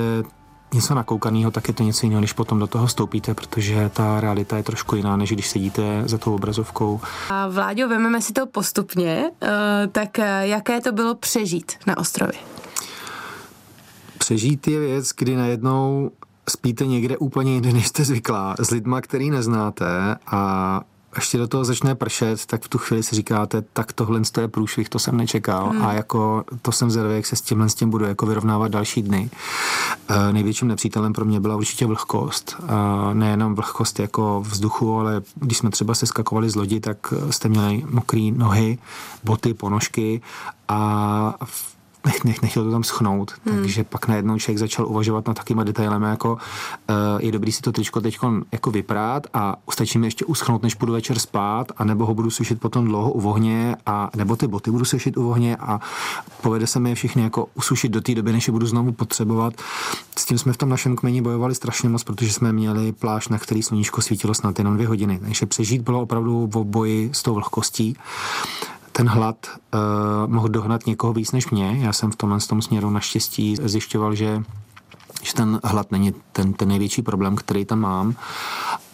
něco 0.74 0.96
nakoukaného, 0.96 1.52
tak 1.52 1.68
je 1.68 1.74
to 1.74 1.84
něco 1.84 2.06
jiného, 2.06 2.22
když 2.22 2.34
potom 2.34 2.60
do 2.60 2.68
toho 2.68 2.88
stoupíte, 2.88 3.34
protože 3.34 3.90
ta 3.94 4.20
realita 4.20 4.58
je 4.58 4.64
trošku 4.64 4.96
jiná, 4.96 5.18
než 5.18 5.32
když 5.32 5.50
sedíte 5.50 6.04
za 6.06 6.18
tou 6.18 6.36
obrazovkou. 6.36 7.00
A 7.30 7.48
Vláďo, 7.48 7.88
vezmeme 7.88 8.22
si 8.22 8.34
to 8.34 8.46
postupně, 8.48 9.32
eh, 9.42 9.88
tak 9.92 10.20
eh, 10.20 10.48
jaké 10.48 10.82
to 10.82 10.92
bylo 10.92 11.16
přežít 11.16 11.72
na 11.88 11.98
ostrově? 11.98 12.40
Přežít 14.18 14.68
je 14.68 14.80
věc, 14.80 15.10
kdy 15.18 15.36
najednou 15.36 16.12
spíte 16.50 16.86
někde 16.86 17.18
úplně 17.18 17.54
jinde, 17.54 17.74
než 17.74 17.88
jste 17.88 18.04
zvyklá, 18.06 18.56
s 18.60 18.72
lidma, 18.72 19.02
který 19.02 19.30
neznáte 19.30 20.16
a 20.28 20.82
ještě 21.16 21.38
do 21.38 21.48
toho 21.48 21.66
začne 21.66 21.96
pršet, 21.96 22.46
tak 22.46 22.64
v 22.64 22.68
tu 22.68 22.78
chvíli 22.78 23.04
si 23.04 23.16
říkáte, 23.16 23.62
tak 23.74 23.94
tohle 23.94 24.22
je 24.42 24.48
průšvih, 24.48 24.90
to 24.90 25.00
jsem 25.00 25.18
nečekal 25.18 25.70
hmm. 25.70 25.86
a 25.86 25.94
jako 25.94 26.44
to 26.62 26.72
jsem 26.72 26.92
zvědavý, 26.92 27.16
jak 27.16 27.26
se 27.26 27.36
s 27.36 27.42
tímhle 27.42 27.70
s 27.70 27.76
tím 27.76 27.90
budu 27.90 28.06
jako 28.06 28.26
vyrovnávat 28.26 28.72
další 28.72 29.02
dny. 29.02 29.30
E, 30.08 30.34
největším 30.34 30.68
nepřítelem 30.68 31.14
pro 31.14 31.26
mě 31.26 31.40
byla 31.40 31.56
určitě 31.56 31.86
vlhkost. 31.86 32.56
E, 32.60 33.14
nejenom 33.14 33.56
vlhkost 33.56 34.00
jako 34.00 34.42
vzduchu, 34.42 34.96
ale 35.00 35.22
když 35.36 35.58
jsme 35.58 35.70
třeba 35.70 35.96
se 35.96 36.06
skakovali 36.06 36.50
z 36.50 36.56
lodi, 36.56 36.80
tak 36.80 37.14
jste 37.30 37.50
měli 37.50 37.86
mokré 37.90 38.30
nohy, 38.34 38.78
boty, 39.24 39.54
ponožky 39.54 40.22
a 40.68 41.46
v 41.46 41.81
nech, 42.06 42.24
nech, 42.24 42.42
nechtěl 42.42 42.64
to 42.64 42.72
tam 42.72 42.84
schnout, 42.84 43.34
hmm. 43.46 43.62
takže 43.62 43.84
pak 43.84 44.08
najednou 44.08 44.40
člověk 44.40 44.58
začal 44.58 44.88
uvažovat 44.88 45.28
nad 45.28 45.34
takýma 45.34 45.64
detailem, 45.64 46.04
jako 46.04 46.34
uh, 46.34 46.38
je 47.20 47.32
dobrý 47.32 47.52
si 47.52 47.62
to 47.62 47.72
tričko 47.72 48.02
teď 48.02 48.18
jako 48.52 48.72
vyprát 48.72 49.28
a 49.34 49.56
stačí 49.72 49.98
mi 49.98 50.08
ještě 50.08 50.26
uschnout, 50.26 50.64
než 50.64 50.76
půjdu 50.76 50.94
večer 50.94 51.20
spát, 51.20 51.72
a 51.78 51.84
nebo 51.84 52.06
ho 52.06 52.14
budu 52.14 52.30
sušit 52.30 52.60
potom 52.60 52.86
dlouho 52.86 53.12
u 53.12 53.22
vohně, 53.22 53.76
a 53.86 54.10
nebo 54.16 54.36
ty 54.36 54.48
boty 54.48 54.72
budu 54.72 54.86
sušit 54.86 55.18
u 55.18 55.24
vohně 55.24 55.56
a 55.56 55.80
povede 56.42 56.68
se 56.68 56.80
mi 56.80 56.90
je 56.90 56.96
všechny 56.96 57.24
jako 57.24 57.48
usušit 57.54 57.90
do 57.90 58.02
té 58.02 58.16
doby, 58.16 58.32
než 58.32 58.48
je 58.48 58.52
budu 58.52 58.66
znovu 58.66 58.92
potřebovat. 58.92 59.54
S 60.18 60.26
tím 60.26 60.38
jsme 60.38 60.54
v 60.54 60.58
tom 60.58 60.70
našem 60.70 60.96
kmeni 60.96 61.22
bojovali 61.22 61.56
strašně 61.56 61.90
moc, 61.90 62.04
protože 62.04 62.34
jsme 62.34 62.54
měli 62.54 62.92
pláž, 62.92 63.28
na 63.28 63.40
který 63.40 63.64
sluníčko 63.64 64.02
svítilo 64.02 64.34
snad 64.34 64.60
jenom 64.60 64.74
dvě 64.74 64.88
hodiny. 64.88 65.20
Takže 65.20 65.46
přežít 65.46 65.82
bylo 65.82 66.02
opravdu 66.02 66.48
v 66.54 66.64
boji 66.64 67.10
s 67.14 67.24
tou 67.24 67.34
vlhkostí 67.34 67.98
ten 68.92 69.08
hlad 69.08 69.48
uh, 69.48 69.80
mohl 70.34 70.48
dohnat 70.48 70.86
někoho 70.86 71.14
víc 71.14 71.32
než 71.32 71.50
mě. 71.50 71.78
Já 71.82 71.94
jsem 71.94 72.12
v 72.12 72.16
tomhle 72.16 72.40
tom 72.40 72.62
směru 72.62 72.90
naštěstí 72.90 73.56
zjišťoval, 73.64 74.16
že 74.16 74.44
že 75.24 75.34
ten 75.34 75.60
hlad 75.64 75.92
není 75.92 76.14
ten, 76.32 76.54
ten 76.54 76.68
největší 76.68 77.02
problém, 77.02 77.36
který 77.36 77.66
tam 77.66 77.80
mám. 77.80 78.16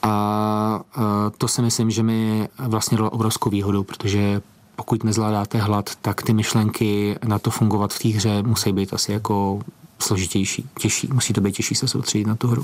A 0.02 0.82
uh, 0.98 1.04
to 1.38 1.48
si 1.48 1.62
myslím, 1.62 1.92
že 1.92 2.04
mi 2.04 2.50
vlastně 2.58 2.98
dalo 2.98 3.10
obrovskou 3.10 3.50
výhodu, 3.50 3.84
protože 3.84 4.42
pokud 4.76 5.04
nezvládáte 5.04 5.58
hlad, 5.58 5.96
tak 6.02 6.22
ty 6.22 6.34
myšlenky 6.34 7.16
na 7.26 7.40
to 7.40 7.52
fungovat 7.52 7.94
v 7.94 8.00
té 8.00 8.10
hře 8.10 8.44
musí 8.44 8.72
být 8.72 8.94
asi 8.94 9.12
jako 9.12 9.62
složitější, 10.00 10.70
těžší. 10.80 11.10
Musí 11.14 11.34
to 11.34 11.42
být 11.42 11.56
těžší 11.56 11.76
se 11.76 11.88
soustředit 11.88 12.28
na 12.28 12.36
tu 12.36 12.48
hru. 12.48 12.64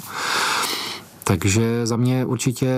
Takže 1.24 1.88
za 1.88 1.96
mě 1.96 2.26
určitě 2.26 2.76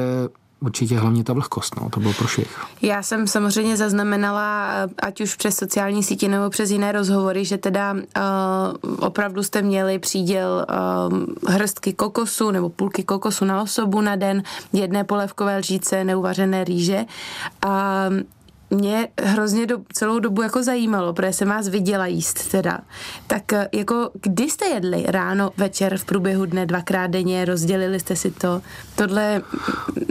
určitě 0.59 0.99
hlavně 0.99 1.23
ta 1.23 1.33
vlhkost, 1.33 1.81
no, 1.81 1.89
to 1.89 1.99
bylo 1.99 2.13
prošvih. 2.13 2.65
Já 2.81 3.03
jsem 3.03 3.27
samozřejmě 3.27 3.77
zaznamenala, 3.77 4.69
ať 4.99 5.21
už 5.21 5.35
přes 5.35 5.57
sociální 5.57 6.03
sítě 6.03 6.27
nebo 6.27 6.49
přes 6.49 6.69
jiné 6.69 6.91
rozhovory, 6.91 7.45
že 7.45 7.57
teda 7.57 7.93
uh, 7.93 7.99
opravdu 8.99 9.43
jste 9.43 9.61
měli 9.61 9.99
příděl 9.99 10.65
uh, 11.09 11.53
hrstky 11.53 11.93
kokosu 11.93 12.51
nebo 12.51 12.69
půlky 12.69 13.03
kokosu 13.03 13.45
na 13.45 13.61
osobu 13.61 14.01
na 14.01 14.15
den, 14.15 14.43
jedné 14.73 15.03
polevkové 15.03 15.57
lžíce, 15.57 16.03
neuvařené 16.03 16.63
rýže. 16.63 17.05
A 17.67 18.05
mě 18.69 19.07
hrozně 19.21 19.65
do, 19.65 19.77
celou 19.93 20.19
dobu 20.19 20.41
jako 20.41 20.63
zajímalo, 20.63 21.13
protože 21.13 21.33
jsem 21.33 21.47
vás 21.47 21.67
viděla 21.67 22.07
jíst 22.07 22.51
teda. 22.51 22.79
Tak 23.27 23.53
eh, 23.53 23.69
jako 23.73 24.09
kdy 24.21 24.49
jste 24.49 24.65
jedli? 24.65 25.05
Ráno, 25.07 25.51
večer, 25.57 25.97
v 25.97 26.05
průběhu 26.05 26.45
dne, 26.45 26.65
dvakrát 26.65 27.07
denně, 27.07 27.45
rozdělili 27.45 27.99
jste 27.99 28.15
si 28.15 28.31
to? 28.31 28.61
Tohle 28.95 29.41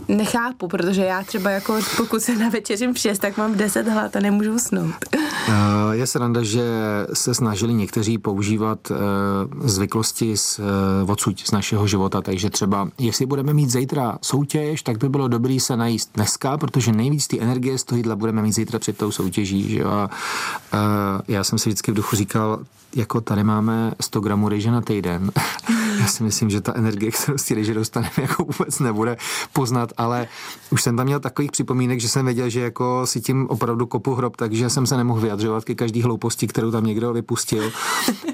nechápu, 0.09 0.69
protože 0.69 1.05
já 1.05 1.23
třeba 1.23 1.51
jako 1.51 1.79
pokud 1.97 2.23
se 2.23 2.37
na 2.37 2.49
večeřím 2.49 2.95
v 2.95 2.99
6, 2.99 3.19
tak 3.19 3.37
mám 3.37 3.55
10 3.55 3.89
hlad 3.89 4.17
a 4.17 4.21
nemůžu 4.21 4.55
usnout. 4.55 4.95
Eh, 5.49 5.97
je 5.97 6.07
sranda, 6.07 6.43
že 6.43 6.63
se 7.13 7.35
snažili 7.35 7.75
někteří 7.75 8.19
používat 8.19 8.79
eh, 8.91 8.95
zvyklosti 9.69 10.37
z 10.37 10.61
odsud, 11.07 11.41
z 11.41 11.51
našeho 11.51 11.87
života, 11.87 12.23
takže 12.23 12.51
třeba 12.51 12.89
jestli 12.99 13.27
budeme 13.27 13.55
mít 13.55 13.71
zítra 13.71 14.19
soutěž, 14.23 14.83
tak 14.83 14.99
by 14.99 15.09
bylo 15.09 15.29
dobré 15.29 15.61
se 15.61 15.77
najíst 15.77 16.11
dneska, 16.15 16.59
protože 16.59 16.93
nejvíc 16.93 17.27
ty 17.27 17.41
energie 17.41 17.79
z 17.79 17.85
tohohle 17.85 18.17
budeme 18.17 18.43
mít 18.45 18.55
zítra 18.55 18.79
před 18.79 18.99
tou 18.99 19.11
soutěží. 19.11 19.71
Že 19.71 19.79
jo? 19.79 19.91
A, 19.91 20.11
a 20.73 20.81
já 21.29 21.45
jsem 21.45 21.59
si 21.59 21.69
vždycky 21.69 21.93
v 21.93 21.95
duchu 21.95 22.17
říkal, 22.17 22.59
jako 22.97 23.21
tady 23.21 23.45
máme 23.45 23.93
100 24.01 24.21
gramů 24.21 24.49
ryže 24.49 24.71
na 24.71 24.81
týden. 24.81 25.31
Já 26.01 26.07
si 26.07 26.23
myslím, 26.23 26.51
že 26.51 26.61
ta 26.61 26.73
energie, 26.77 27.13
kterou 27.13 27.39
z 27.39 27.45
té 27.45 27.75
dostaneme, 27.75 28.13
jako 28.17 28.45
vůbec 28.45 28.79
nebude 28.79 29.17
poznat, 29.53 29.93
ale 29.97 30.29
už 30.71 30.83
jsem 30.83 30.97
tam 30.97 31.07
měl 31.07 31.21
takových 31.21 31.51
připomínek, 31.51 32.01
že 32.01 32.09
jsem 32.09 32.25
věděl, 32.25 32.49
že 32.49 32.61
jako 32.61 33.07
si 33.07 33.21
tím 33.21 33.47
opravdu 33.51 33.87
kopu 33.87 34.15
hrob, 34.15 34.37
takže 34.37 34.71
jsem 34.71 34.87
se 34.87 34.97
nemohl 34.97 35.21
vyjadřovat 35.21 35.65
ke 35.65 35.75
každý 35.75 36.03
hlouposti, 36.03 36.47
kterou 36.47 36.71
tam 36.71 36.85
někdo 36.85 37.13
vypustil. 37.13 37.73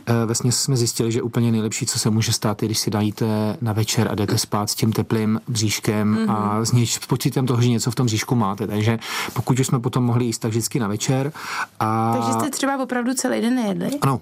Eh, 0.06 0.26
Vesně 0.26 0.52
jsme 0.52 0.76
zjistili, 0.76 1.12
že 1.12 1.22
úplně 1.22 1.52
nejlepší, 1.52 1.86
co 1.86 1.98
se 1.98 2.10
může 2.10 2.32
stát, 2.32 2.62
je, 2.62 2.68
když 2.68 2.78
si 2.78 2.90
dajíte 2.90 3.56
na 3.60 3.72
večer 3.72 4.08
a 4.10 4.14
jdete 4.14 4.38
spát 4.38 4.70
s 4.70 4.74
tím 4.74 4.92
teplým 4.92 5.40
bříškem 5.48 6.16
mm-hmm. 6.16 6.30
a 6.30 6.54
mhm. 6.54 6.66
s, 6.66 6.72
něč, 6.72 6.92
s 6.92 7.06
pocitem 7.06 7.46
toho, 7.46 7.62
že 7.62 7.68
něco 7.68 7.90
v 7.90 7.94
tom 7.94 8.06
bříšku 8.06 8.34
máte. 8.34 8.66
Takže 8.66 8.98
pokud 9.32 9.60
už 9.60 9.66
jsme 9.66 9.80
potom 9.80 10.04
mohli 10.04 10.24
jíst, 10.24 10.38
tak 10.38 10.50
vždycky 10.50 10.80
na 10.80 10.88
večer. 10.88 11.32
A... 11.80 12.12
Takže 12.12 12.32
jste 12.32 12.50
třeba 12.50 12.82
opravdu 12.82 13.14
celý 13.14 13.40
den 13.40 13.54
nejedli? 13.54 13.90
Ano, 14.00 14.20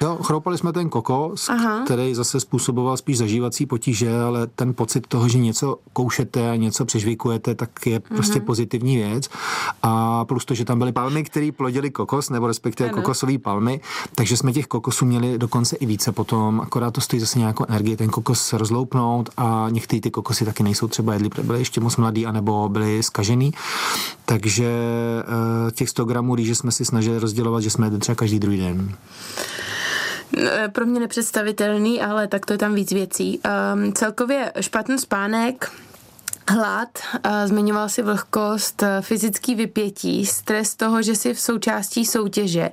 Jo, 0.00 0.18
chroupali 0.22 0.58
jsme 0.58 0.72
ten 0.72 0.88
kokos, 0.88 1.48
Aha. 1.48 1.84
který 1.84 2.14
zase 2.14 2.40
způsoboval 2.40 2.96
spíš 2.96 3.18
zažívací 3.18 3.66
potíže, 3.66 4.20
ale 4.20 4.46
ten 4.46 4.74
pocit 4.74 5.06
toho, 5.06 5.28
že 5.28 5.38
něco 5.38 5.76
koušete 5.92 6.50
a 6.50 6.56
něco 6.56 6.84
přežvíkujete, 6.84 7.54
tak 7.54 7.86
je 7.86 7.98
uh-huh. 7.98 8.14
prostě 8.14 8.40
pozitivní 8.40 8.96
věc. 8.96 9.28
A 9.82 10.24
plus 10.24 10.44
to, 10.44 10.54
že 10.54 10.64
tam 10.64 10.78
byly 10.78 10.92
palmy, 10.92 11.24
které 11.24 11.50
plodily 11.56 11.90
kokos, 11.90 12.30
nebo 12.30 12.46
respektive 12.46 12.90
ano. 12.90 13.02
kokosové 13.02 13.38
palmy, 13.38 13.80
takže 14.14 14.36
jsme 14.36 14.52
těch 14.52 14.66
kokosů 14.66 15.04
měli 15.06 15.38
dokonce 15.38 15.76
i 15.76 15.86
více 15.86 16.12
potom, 16.12 16.60
akorát 16.60 16.90
to 16.90 17.00
stojí 17.00 17.20
zase 17.20 17.38
nějakou 17.38 17.64
energii, 17.68 17.96
ten 17.96 18.10
kokos 18.10 18.52
rozloupnout 18.52 19.30
a 19.36 19.66
některé 19.70 20.00
ty 20.00 20.10
kokosy 20.10 20.44
taky 20.44 20.62
nejsou 20.62 20.88
třeba 20.88 21.12
jedli, 21.12 21.28
protože 21.28 21.42
byly 21.42 21.58
ještě 21.58 21.80
moc 21.80 21.96
mladý, 21.96 22.26
anebo 22.26 22.68
byly 22.68 23.02
skažený. 23.02 23.52
Takže 24.24 24.66
eh, 24.68 25.70
těch 25.70 25.88
100 25.88 26.04
gramů 26.04 26.34
rýže 26.34 26.54
jsme 26.54 26.72
si 26.72 26.84
snažili 26.84 27.18
rozdělovat, 27.18 27.62
že 27.62 27.70
jsme 27.70 27.86
jedli 27.86 27.98
třeba 27.98 28.16
každý 28.16 28.38
druhý 28.38 28.58
den. 28.58 28.94
Eh, 30.38 30.68
pro 30.68 30.86
mě 30.86 31.00
nepředstavitelný, 31.00 32.02
ale 32.02 32.28
tak 32.28 32.46
to 32.46 32.52
je 32.52 32.58
tam 32.58 32.74
víc 32.74 32.92
věcí. 32.92 33.40
Um, 33.74 33.92
celkově 33.92 34.52
špatný 34.60 34.98
spánek, 34.98 35.72
Hlad, 36.52 36.88
zmiňoval 37.44 37.88
si 37.88 38.02
vlhkost, 38.02 38.84
fyzický 39.00 39.54
vypětí, 39.54 40.26
stres 40.26 40.74
toho, 40.74 41.02
že 41.02 41.14
si 41.14 41.34
v 41.34 41.40
součástí 41.40 42.06
soutěže. 42.06 42.70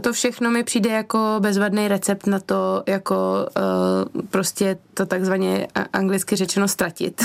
To 0.00 0.12
všechno 0.12 0.50
mi 0.50 0.64
přijde 0.64 0.90
jako 0.90 1.18
bezvadný 1.40 1.88
recept 1.88 2.26
na 2.26 2.38
to, 2.40 2.82
jako 2.86 3.16
prostě 4.30 4.78
to 4.94 5.06
takzvaně 5.06 5.68
anglicky 5.92 6.36
řečeno 6.36 6.68
ztratit. 6.68 7.24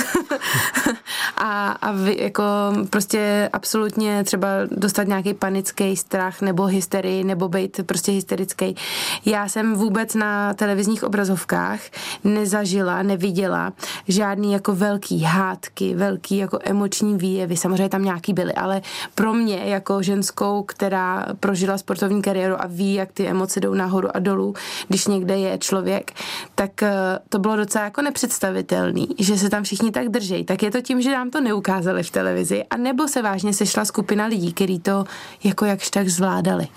a, 1.36 1.70
a 1.70 1.92
vy, 1.92 2.16
jako 2.20 2.42
prostě 2.90 3.50
absolutně 3.52 4.24
třeba 4.24 4.48
dostat 4.70 5.08
nějaký 5.08 5.34
panický 5.34 5.96
strach 5.96 6.40
nebo 6.40 6.66
hysterii 6.66 7.24
nebo 7.24 7.48
být 7.48 7.80
prostě 7.86 8.12
hysterický. 8.12 8.76
Já 9.24 9.48
jsem 9.48 9.74
vůbec 9.74 10.14
na 10.14 10.54
televizních 10.54 11.04
obrazovkách 11.04 11.80
nezažila, 12.24 13.02
neviděla 13.02 13.72
žádný 14.08 14.52
jako 14.52 14.74
velký 14.74 15.22
hádky, 15.22 15.89
velký, 15.94 16.36
jako 16.36 16.58
emoční 16.62 17.16
výjevy, 17.16 17.56
samozřejmě 17.56 17.88
tam 17.88 18.04
nějaký 18.04 18.32
byly, 18.32 18.52
ale 18.52 18.82
pro 19.14 19.34
mě 19.34 19.56
jako 19.56 20.02
ženskou, 20.02 20.62
která 20.62 21.26
prožila 21.40 21.78
sportovní 21.78 22.22
kariéru 22.22 22.62
a 22.62 22.66
ví, 22.66 22.94
jak 22.94 23.12
ty 23.12 23.26
emoce 23.26 23.60
jdou 23.60 23.74
nahoru 23.74 24.16
a 24.16 24.18
dolů, 24.18 24.54
když 24.88 25.06
někde 25.06 25.38
je 25.38 25.58
člověk, 25.58 26.12
tak 26.54 26.82
eh, 26.82 27.18
to 27.28 27.38
bylo 27.38 27.56
docela 27.56 27.84
jako 27.84 28.02
nepředstavitelný, 28.02 29.08
že 29.18 29.38
se 29.38 29.50
tam 29.50 29.62
všichni 29.62 29.90
tak 29.90 30.08
drží. 30.08 30.44
Tak 30.44 30.62
je 30.62 30.70
to 30.70 30.80
tím, 30.80 31.02
že 31.02 31.12
nám 31.12 31.30
to 31.30 31.40
neukázali 31.40 32.02
v 32.02 32.10
televizi, 32.10 32.64
a 32.70 32.76
nebo 32.76 33.08
se 33.08 33.22
vážně 33.22 33.52
sešla 33.52 33.84
skupina 33.84 34.26
lidí, 34.26 34.52
kteří 34.52 34.78
to 34.78 35.04
jako 35.44 35.64
jakž 35.64 35.90
tak 35.90 36.08
zvládali. 36.08 36.68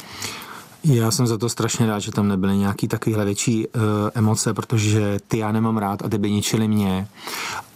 Já 0.83 1.11
jsem 1.11 1.27
za 1.27 1.37
to 1.37 1.49
strašně 1.49 1.85
rád, 1.85 1.99
že 1.99 2.11
tam 2.11 2.27
nebyly 2.27 2.57
nějaký 2.57 2.87
takovýhle 2.87 3.25
větší 3.25 3.67
uh, 3.67 3.81
emoce, 4.13 4.53
protože 4.53 5.19
ty 5.27 5.37
já 5.37 5.51
nemám 5.51 5.77
rád 5.77 6.01
a 6.05 6.09
ty 6.09 6.17
by 6.17 6.31
ničili 6.31 6.67
mě. 6.67 7.07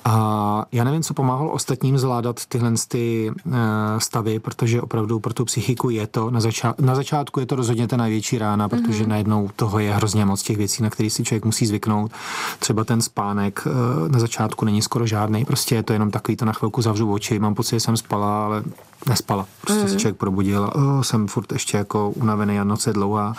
A 0.07 0.65
já 0.71 0.83
nevím, 0.83 1.03
co 1.03 1.13
pomáhalo 1.13 1.51
ostatním 1.51 1.97
zvládat 1.97 2.45
tyhle 2.45 2.71
ty, 2.87 3.31
uh, 3.45 3.53
stavy, 3.97 4.39
protože 4.39 4.81
opravdu 4.81 5.19
pro 5.19 5.33
tu 5.33 5.45
psychiku 5.45 5.89
je 5.89 6.07
to, 6.07 6.31
na, 6.31 6.39
zača- 6.39 6.73
na 6.79 6.95
začátku 6.95 7.39
je 7.39 7.45
to 7.45 7.55
rozhodně 7.55 7.87
ta 7.87 7.97
největší 7.97 8.37
rána, 8.37 8.69
protože 8.69 9.03
mm-hmm. 9.03 9.07
najednou 9.07 9.49
toho 9.55 9.79
je 9.79 9.93
hrozně 9.93 10.25
moc 10.25 10.43
těch 10.43 10.57
věcí, 10.57 10.83
na 10.83 10.89
které 10.89 11.09
si 11.09 11.23
člověk 11.23 11.45
musí 11.45 11.65
zvyknout. 11.65 12.11
Třeba 12.59 12.83
ten 12.83 13.01
spánek 13.01 13.63
uh, 13.65 14.09
na 14.09 14.19
začátku 14.19 14.65
není 14.65 14.81
skoro 14.81 15.05
žádný, 15.05 15.45
prostě 15.45 15.75
je 15.75 15.83
to 15.83 15.93
jenom 15.93 16.11
takový, 16.11 16.35
to 16.35 16.45
na 16.45 16.53
chvilku 16.53 16.81
zavřu 16.81 17.13
oči, 17.13 17.39
mám 17.39 17.55
pocit, 17.55 17.75
že 17.75 17.79
jsem 17.79 17.97
spala, 17.97 18.45
ale 18.45 18.63
nespala. 19.09 19.45
Prostě 19.61 19.83
mm. 19.83 19.89
se 19.89 19.95
člověk 19.95 20.17
probudil 20.17 20.65
a 20.65 20.75
oh, 20.75 21.01
jsem 21.01 21.27
furt 21.27 21.51
ještě 21.51 21.77
jako 21.77 22.09
unavený 22.09 22.59
a 22.59 22.63
noc 22.63 22.87
je 22.87 22.93
dlouhá. 22.93 23.33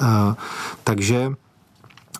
Uh, 0.00 0.34
takže 0.84 1.32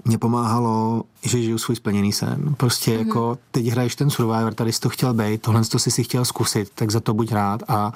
mě 0.04 0.18
pomáhalo, 0.18 1.02
že 1.22 1.42
žiju 1.42 1.58
svůj 1.58 1.76
splněný 1.76 2.12
sen. 2.12 2.54
Prostě 2.56 2.90
mm. 2.90 2.98
jako 2.98 3.38
teď 3.50 3.66
hraješ 3.66 3.96
ten 3.96 4.10
Survivor, 4.10 4.54
tady 4.54 4.72
jsi 4.72 4.80
to 4.80 4.88
chtěl 4.88 5.14
být, 5.14 5.42
tohle 5.42 5.64
to 5.64 5.78
si 5.78 5.90
si 5.90 6.04
chtěl 6.04 6.24
zkusit, 6.24 6.70
tak 6.74 6.90
za 6.90 7.00
to 7.00 7.14
buď 7.14 7.32
rád 7.32 7.62
a 7.68 7.92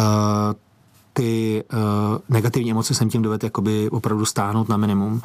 uh, 0.00 0.04
ty 1.12 1.64
uh, 1.72 2.18
negativní 2.28 2.70
emoce 2.70 2.94
jsem 2.94 3.10
tím 3.10 3.22
dovedl 3.22 3.46
jakoby 3.46 3.90
opravdu 3.90 4.24
stáhnout 4.24 4.68
na 4.68 4.76
minimum. 4.76 5.22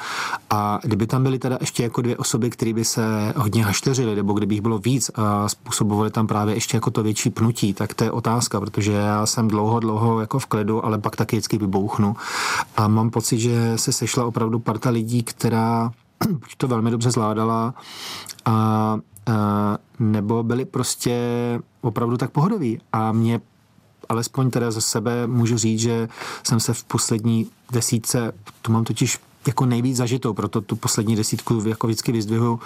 A 0.50 0.79
kdyby 0.84 1.07
tam 1.07 1.24
byly 1.24 1.39
teda 1.39 1.57
ještě 1.62 1.84
jako 1.84 2.01
dvě 2.01 2.17
osoby, 2.17 2.50
které 2.50 2.74
by 2.74 2.86
se 2.86 3.34
hodně 3.36 3.65
hašteřily, 3.65 4.15
nebo 4.15 4.34
kdyby 4.34 4.55
jich 4.55 4.62
bylo 4.62 4.77
víc 4.77 5.12
a 5.15 5.50
způsobovali 5.50 6.12
tam 6.12 6.27
právě 6.27 6.55
ještě 6.55 6.77
jako 6.77 6.91
to 6.91 7.03
větší 7.03 7.29
pnutí, 7.29 7.74
tak 7.74 7.93
to 7.93 8.03
je 8.03 8.12
otázka, 8.12 8.60
protože 8.60 8.91
já 8.91 9.25
jsem 9.25 9.48
dlouho, 9.48 9.79
dlouho 9.79 10.19
jako 10.19 10.39
v 10.39 10.45
klidu, 10.45 10.86
ale 10.86 10.98
pak 10.98 11.15
taky 11.15 11.36
vždycky 11.36 11.57
vybouchnu. 11.57 12.15
A 12.77 12.88
mám 12.88 13.10
pocit, 13.10 13.39
že 13.39 13.74
se 13.75 13.91
sešla 13.91 14.25
opravdu 14.25 14.60
parta 14.60 14.89
lidí, 14.89 15.24
která 15.24 15.91
to 16.57 16.67
velmi 16.67 16.91
dobře 16.91 17.12
zvládala 17.12 17.74
a, 18.45 18.51
a 18.51 19.00
nebo 20.00 20.43
byli 20.43 20.65
prostě 20.65 21.19
opravdu 21.81 22.17
tak 22.17 22.31
pohodoví. 22.31 22.81
A 22.93 23.12
mě 23.12 23.41
alespoň 24.10 24.51
teda 24.51 24.72
za 24.72 24.81
sebe 24.81 25.27
můžu 25.27 25.57
říct, 25.57 25.79
že 25.79 26.10
jsem 26.43 26.60
se 26.60 26.74
v 26.74 26.84
poslední 26.84 27.50
desítce, 27.72 28.31
tu 28.62 28.72
mám 28.72 28.84
totiž 28.84 29.19
jako 29.47 29.65
nejvíc 29.65 29.97
zažitou, 29.97 30.33
proto 30.33 30.61
tu 30.61 30.75
poslední 30.75 31.15
desítku 31.15 31.63
jako 31.67 31.87
vždycky 31.87 32.11
vyzdvihu, 32.11 32.59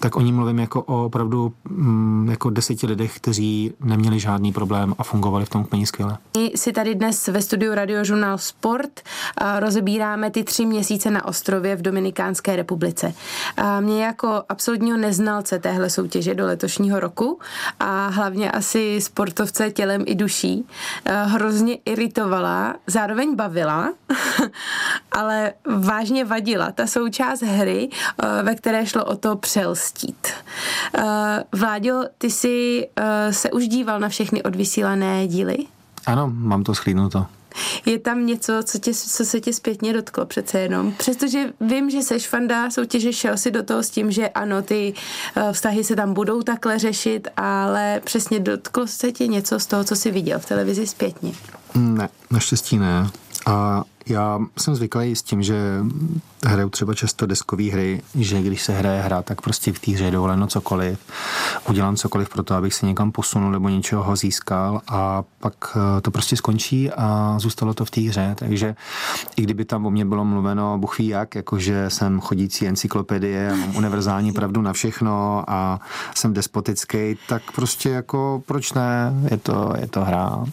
tak 0.00 0.16
o 0.16 0.20
ní 0.20 0.32
mluvím 0.32 0.58
jako 0.58 0.82
o 0.82 1.04
opravdu 1.04 1.52
mm, 1.68 2.28
jako 2.30 2.50
deseti 2.50 2.86
lidech, 2.86 3.16
kteří 3.16 3.72
neměli 3.80 4.20
žádný 4.20 4.52
problém 4.52 4.94
a 4.98 5.02
fungovali 5.02 5.44
v 5.44 5.48
tom 5.48 5.62
úplně 5.62 5.86
skvěle. 5.86 6.18
My 6.36 6.52
si 6.56 6.72
tady 6.72 6.94
dnes 6.94 7.28
ve 7.28 7.42
studiu 7.42 7.74
Radiožurnál 7.74 8.38
Sport 8.38 9.00
rozebíráme 9.58 10.30
ty 10.30 10.44
tři 10.44 10.66
měsíce 10.66 11.10
na 11.10 11.24
ostrově 11.24 11.76
v 11.76 11.82
Dominikánské 11.82 12.56
republice. 12.56 13.14
Mě 13.80 14.04
jako 14.04 14.42
absolutního 14.48 14.98
neznalce 14.98 15.58
téhle 15.58 15.90
soutěže 15.90 16.34
do 16.34 16.46
letošního 16.46 17.00
roku 17.00 17.38
a 17.80 18.08
hlavně 18.08 18.50
asi 18.50 19.00
sportovce 19.00 19.70
tělem 19.70 20.04
i 20.06 20.14
duší 20.14 20.66
hrozně 21.24 21.78
iritovala, 21.84 22.74
zároveň 22.86 23.36
bavila, 23.36 23.92
ale 25.16 25.52
vážně 25.78 26.24
vadila 26.24 26.72
ta 26.72 26.86
součást 26.86 27.42
hry, 27.42 27.88
eh, 27.90 28.42
ve 28.42 28.54
které 28.54 28.86
šlo 28.86 29.04
o 29.04 29.16
to 29.16 29.36
přelstít. 29.36 30.28
Eh, 30.98 31.44
Vláďo, 31.52 32.04
ty 32.18 32.30
jsi 32.30 32.88
eh, 32.96 33.32
se 33.32 33.50
už 33.50 33.68
díval 33.68 34.00
na 34.00 34.08
všechny 34.08 34.42
odvysílané 34.42 35.26
díly? 35.26 35.56
Ano, 36.06 36.32
mám 36.34 36.64
to 36.64 36.74
schlídnuto. 36.74 37.26
Je 37.86 37.98
tam 37.98 38.26
něco, 38.26 38.52
co, 38.64 38.78
tě, 38.78 38.94
co 38.94 39.24
se 39.24 39.40
tě 39.40 39.52
zpětně 39.52 39.92
dotklo 39.92 40.26
přece 40.26 40.60
jenom? 40.60 40.92
Přestože 40.92 41.52
vím, 41.60 41.90
že 41.90 42.02
seš 42.02 42.28
fanda 42.28 42.70
soutěže, 42.70 43.12
šel 43.12 43.36
si 43.36 43.50
do 43.50 43.62
toho 43.62 43.82
s 43.82 43.90
tím, 43.90 44.10
že 44.10 44.28
ano, 44.28 44.62
ty 44.62 44.94
vztahy 45.52 45.84
se 45.84 45.96
tam 45.96 46.14
budou 46.14 46.42
takhle 46.42 46.78
řešit, 46.78 47.28
ale 47.36 48.00
přesně 48.04 48.40
dotklo 48.40 48.86
se 48.86 49.12
tě 49.12 49.26
něco 49.26 49.60
z 49.60 49.66
toho, 49.66 49.84
co 49.84 49.96
jsi 49.96 50.10
viděl 50.10 50.38
v 50.38 50.46
televizi 50.46 50.86
zpětně? 50.86 51.32
Ne, 51.74 52.08
naštěstí 52.30 52.78
ne. 52.78 53.10
A 53.46 53.84
já 54.08 54.40
jsem 54.58 54.74
zvyklý 54.74 55.16
s 55.16 55.22
tím, 55.22 55.42
že 55.42 55.80
hraju 56.48 56.68
třeba 56.68 56.94
často 56.94 57.26
deskové 57.26 57.70
hry, 57.70 58.02
že 58.14 58.42
když 58.42 58.62
se 58.62 58.72
hraje 58.72 59.00
hra, 59.00 59.22
tak 59.22 59.40
prostě 59.40 59.72
v 59.72 59.78
té 59.78 59.92
hře 59.92 60.04
je 60.04 60.10
dovoleno 60.10 60.46
cokoliv. 60.46 60.98
Udělám 61.68 61.96
cokoliv 61.96 62.28
pro 62.28 62.42
to, 62.42 62.54
abych 62.54 62.74
se 62.74 62.86
někam 62.86 63.12
posunul 63.12 63.50
nebo 63.50 63.68
něčeho 63.68 64.16
získal 64.16 64.80
a 64.88 65.22
pak 65.40 65.76
eh, 65.76 66.00
to 66.00 66.10
prostě 66.10 66.36
skončí 66.36 66.90
a 66.90 67.34
zůstalo 67.38 67.74
to 67.74 67.84
v 67.84 67.90
té 67.90 68.00
hře. 68.00 68.34
Takže 68.38 68.76
i 69.36 69.42
kdyby 69.42 69.64
tam 69.64 69.86
o 69.86 69.90
mě 69.90 70.04
bylo 70.04 70.24
mluveno, 70.24 70.78
Bůh 70.78 70.98
ví 70.98 71.08
jak, 71.08 71.34
jakože 71.34 71.90
jsem 71.90 72.20
chodící 72.20 72.68
encyklopedie 72.68 73.56
mám 73.56 73.76
univerzální 73.76 74.32
pravdu 74.32 74.62
na 74.62 74.72
všechno 74.72 75.44
a 75.46 75.80
jsem 76.14 76.32
despotický, 76.32 77.18
tak 77.28 77.42
prostě 77.54 77.90
jako 77.90 78.42
proč 78.46 78.72
ne? 78.72 79.12
Je 79.30 79.36
to, 79.36 79.72
je 79.80 79.86
to 79.86 80.04
hra. 80.04 80.44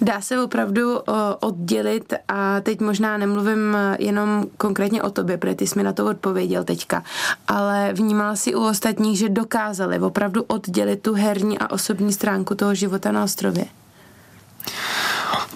Dá 0.00 0.20
se 0.20 0.42
opravdu 0.42 0.98
oddělit 1.40 2.14
a 2.28 2.60
teď 2.60 2.80
možná 2.80 3.16
nemluvím 3.16 3.76
jenom 3.98 4.44
konkrétně 4.56 5.02
o 5.02 5.10
tobě, 5.10 5.38
protože 5.40 5.54
ty 5.54 5.66
jsi 5.66 5.78
mi 5.78 5.82
na 5.82 5.92
to 5.92 6.06
odpověděl 6.06 6.64
teďka, 6.64 7.02
ale 7.48 7.92
vnímal 7.92 8.36
si 8.36 8.54
u 8.54 8.60
ostatních, 8.66 9.18
že 9.18 9.28
dokázali 9.28 9.98
opravdu 9.98 10.42
oddělit 10.42 11.02
tu 11.02 11.14
herní 11.14 11.58
a 11.58 11.70
osobní 11.70 12.12
stránku 12.12 12.54
toho 12.54 12.74
života 12.74 13.12
na 13.12 13.24
ostrově? 13.24 13.79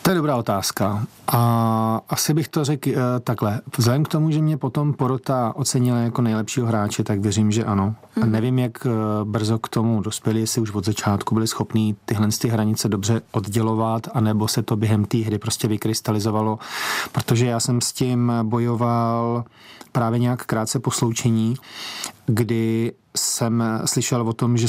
To 0.05 0.11
je 0.11 0.17
dobrá 0.17 0.37
otázka. 0.37 1.07
A 1.33 2.01
asi 2.09 2.35
bych 2.35 2.49
to 2.49 2.64
řekl 2.64 2.90
uh, 2.90 2.97
takhle. 3.25 3.61
Vzhledem 3.79 4.05
k 4.05 4.09
tomu, 4.09 4.31
že 4.31 4.43
mě 4.43 4.57
potom 4.57 4.93
porota 4.93 5.53
ocenila 5.57 5.99
jako 5.99 6.23
nejlepšího 6.23 6.67
hráče, 6.67 7.05
tak 7.05 7.21
věřím, 7.21 7.51
že 7.51 7.64
ano. 7.64 7.87
Mm. 7.87 8.23
A 8.23 8.27
mhm. 8.27 8.33
nevím, 8.33 8.59
jak 8.59 8.87
uh, 8.87 8.93
brzo 9.31 9.59
k 9.59 9.69
tomu 9.69 10.01
dospěli, 10.01 10.40
jestli 10.40 10.61
už 10.61 10.73
od 10.73 10.85
začátku 10.85 11.35
byli 11.35 11.47
schopní 11.47 11.97
tyhle 12.05 12.29
ty 12.40 12.49
hranice 12.49 12.88
dobře 12.88 13.21
oddělovat, 13.33 14.09
anebo 14.14 14.49
se 14.49 14.62
to 14.62 14.77
během 14.77 15.05
té 15.05 15.19
hry 15.19 15.38
prostě 15.38 15.69
vykrystalizovalo, 15.69 16.59
protože 17.12 17.47
já 17.47 17.61
jsem 17.61 17.81
s 17.81 17.93
tím 17.93 18.33
bojoval 18.43 19.45
právě 19.93 20.19
nějak 20.19 20.45
krátce 20.45 20.79
po 20.79 20.90
sloučení, 20.90 21.55
kdy 22.27 22.93
jsem 23.17 23.65
slyšel 23.85 24.29
o 24.29 24.33
tom, 24.33 24.57
že 24.57 24.67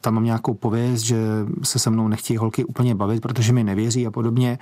tam 0.00 0.14
mám 0.14 0.24
nějakou 0.24 0.54
pověst, 0.54 1.00
že 1.00 1.16
se 1.62 1.78
se 1.78 1.90
mnou 1.90 2.08
nechtějí 2.08 2.36
holky 2.36 2.64
úplně 2.64 2.94
bavit, 2.94 3.20
protože 3.20 3.52
mi 3.52 3.64
nevěří 3.64 4.06
a 4.06 4.10
podobně. 4.10 4.58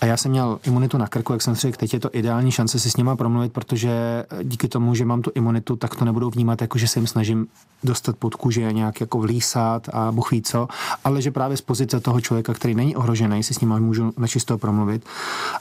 A 0.00 0.06
já 0.06 0.16
jsem 0.16 0.30
měl 0.30 0.58
imunitu 0.62 0.98
na 0.98 1.06
krku, 1.06 1.32
jak 1.32 1.42
jsem 1.42 1.56
si 1.56 1.60
řekl, 1.60 1.78
teď 1.78 1.94
je 1.94 2.00
to 2.00 2.10
ideální 2.12 2.50
šance 2.50 2.78
si 2.78 2.90
s 2.90 2.96
nima 2.96 3.16
promluvit, 3.16 3.52
protože 3.52 4.24
díky 4.42 4.68
tomu, 4.68 4.94
že 4.94 5.04
mám 5.04 5.22
tu 5.22 5.30
imunitu, 5.34 5.76
tak 5.76 5.96
to 5.96 6.04
nebudou 6.04 6.30
vnímat, 6.30 6.60
jako 6.60 6.78
že 6.78 6.88
se 6.88 6.98
jim 6.98 7.06
snažím 7.06 7.46
dostat 7.84 8.16
pod 8.16 8.34
kůži 8.34 8.66
a 8.66 8.70
nějak 8.70 9.00
jako 9.00 9.18
vlísat 9.18 9.88
a 9.92 10.12
buch 10.12 10.30
ví 10.30 10.42
co, 10.42 10.68
ale 11.04 11.22
že 11.22 11.30
právě 11.30 11.56
z 11.56 11.60
pozice 11.60 12.00
toho 12.00 12.20
člověka, 12.20 12.54
který 12.54 12.74
není 12.74 12.96
ohrožený, 12.96 13.42
si 13.42 13.54
s 13.54 13.60
nima 13.60 13.78
můžu 13.78 14.12
načisto 14.16 14.58
promluvit. 14.58 15.04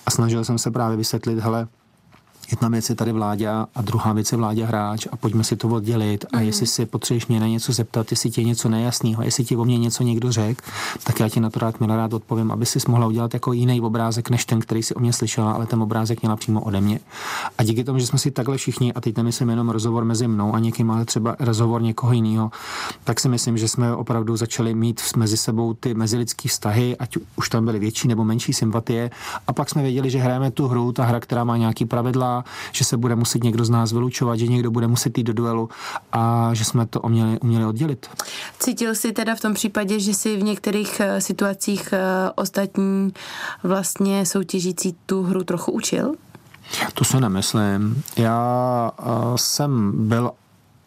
A 0.05 0.11
snažil 0.11 0.43
jsem 0.43 0.57
se 0.57 0.71
právě 0.71 0.97
vysvětlit, 0.97 1.39
hele, 1.39 1.67
Jedna 2.51 2.69
věc 2.69 2.89
je 2.89 2.95
tady 2.95 3.11
vládě 3.11 3.49
a 3.49 3.81
druhá 3.81 4.13
věc 4.13 4.31
je 4.31 4.37
vládě 4.37 4.65
hráč 4.65 5.07
a 5.11 5.17
pojďme 5.17 5.43
si 5.43 5.55
to 5.55 5.67
oddělit 5.67 6.25
a 6.33 6.37
mm. 6.37 6.43
jestli 6.43 6.67
si 6.67 6.85
potřebuješ 6.85 7.27
mě 7.27 7.39
na 7.39 7.47
něco 7.47 7.73
zeptat, 7.73 8.11
jestli 8.11 8.29
ti 8.29 8.41
je 8.41 8.45
něco 8.45 8.69
nejasného, 8.69 9.23
jestli 9.23 9.43
ti 9.43 9.55
o 9.55 9.65
mě 9.65 9.77
něco 9.77 10.03
někdo 10.03 10.31
řekl, 10.31 10.61
tak 11.03 11.19
já 11.19 11.29
ti 11.29 11.39
na 11.39 11.49
to 11.49 11.59
rád 11.59 11.79
milá 11.79 11.95
rád 11.95 12.13
odpovím, 12.13 12.51
aby 12.51 12.65
si 12.65 12.79
mohla 12.87 13.07
udělat 13.07 13.33
jako 13.33 13.53
jiný 13.53 13.81
obrázek 13.81 14.29
než 14.29 14.45
ten, 14.45 14.59
který 14.59 14.83
si 14.83 14.95
o 14.95 14.99
mě 14.99 15.13
slyšela, 15.13 15.51
ale 15.51 15.65
ten 15.65 15.81
obrázek 15.81 16.21
měla 16.21 16.35
přímo 16.35 16.61
ode 16.61 16.81
mě. 16.81 16.99
A 17.57 17.63
díky 17.63 17.83
tomu, 17.83 17.99
že 17.99 18.07
jsme 18.07 18.19
si 18.19 18.31
takhle 18.31 18.57
všichni, 18.57 18.93
a 18.93 19.01
teď 19.01 19.17
nemyslím 19.17 19.49
jenom 19.49 19.69
rozhovor 19.69 20.05
mezi 20.05 20.27
mnou 20.27 20.55
a 20.55 20.59
někým, 20.59 20.91
ale 20.91 21.05
třeba 21.05 21.35
rozhovor 21.39 21.81
někoho 21.81 22.13
jiného, 22.13 22.51
tak 23.03 23.19
si 23.19 23.29
myslím, 23.29 23.57
že 23.57 23.67
jsme 23.67 23.95
opravdu 23.95 24.37
začali 24.37 24.73
mít 24.73 25.01
mezi 25.15 25.37
sebou 25.37 25.73
ty 25.73 25.93
mezilidské 25.93 26.49
vztahy, 26.49 26.97
ať 26.97 27.17
už 27.35 27.49
tam 27.49 27.65
byly 27.65 27.79
větší 27.79 28.07
nebo 28.07 28.23
menší 28.23 28.53
sympatie, 28.53 29.11
a 29.47 29.53
pak 29.53 29.69
jsme 29.69 29.81
věděli, 29.81 30.09
že 30.09 30.19
hrajeme 30.19 30.51
tu 30.51 30.67
hru, 30.67 30.91
ta 30.91 31.03
hra, 31.03 31.19
která 31.19 31.43
má 31.43 31.57
nějaký 31.57 31.85
pravidla, 31.85 32.36
že 32.71 32.85
se 32.85 32.97
bude 32.97 33.15
muset 33.15 33.43
někdo 33.43 33.65
z 33.65 33.69
nás 33.69 33.91
vylučovat, 33.91 34.39
že 34.39 34.47
někdo 34.47 34.71
bude 34.71 34.87
muset 34.87 35.17
jít 35.17 35.23
do 35.23 35.33
duelu 35.33 35.69
a 36.11 36.49
že 36.53 36.65
jsme 36.65 36.85
to 36.85 37.01
uměli, 37.01 37.39
uměli 37.39 37.65
oddělit. 37.65 38.07
Cítil 38.59 38.95
jsi 38.95 39.11
teda 39.11 39.35
v 39.35 39.41
tom 39.41 39.53
případě, 39.53 39.99
že 39.99 40.13
si 40.13 40.37
v 40.37 40.43
některých 40.43 40.99
eh, 40.99 41.21
situacích 41.21 41.93
eh, 41.93 41.99
ostatní 42.35 43.13
vlastně 43.63 44.25
soutěžící 44.25 44.95
tu 45.05 45.23
hru 45.23 45.43
trochu 45.43 45.71
učil? 45.71 46.13
To 46.93 47.05
se 47.05 47.19
nemyslím. 47.19 48.03
Já 48.17 48.91
eh, 48.99 49.03
jsem 49.35 49.91
byl 50.07 50.31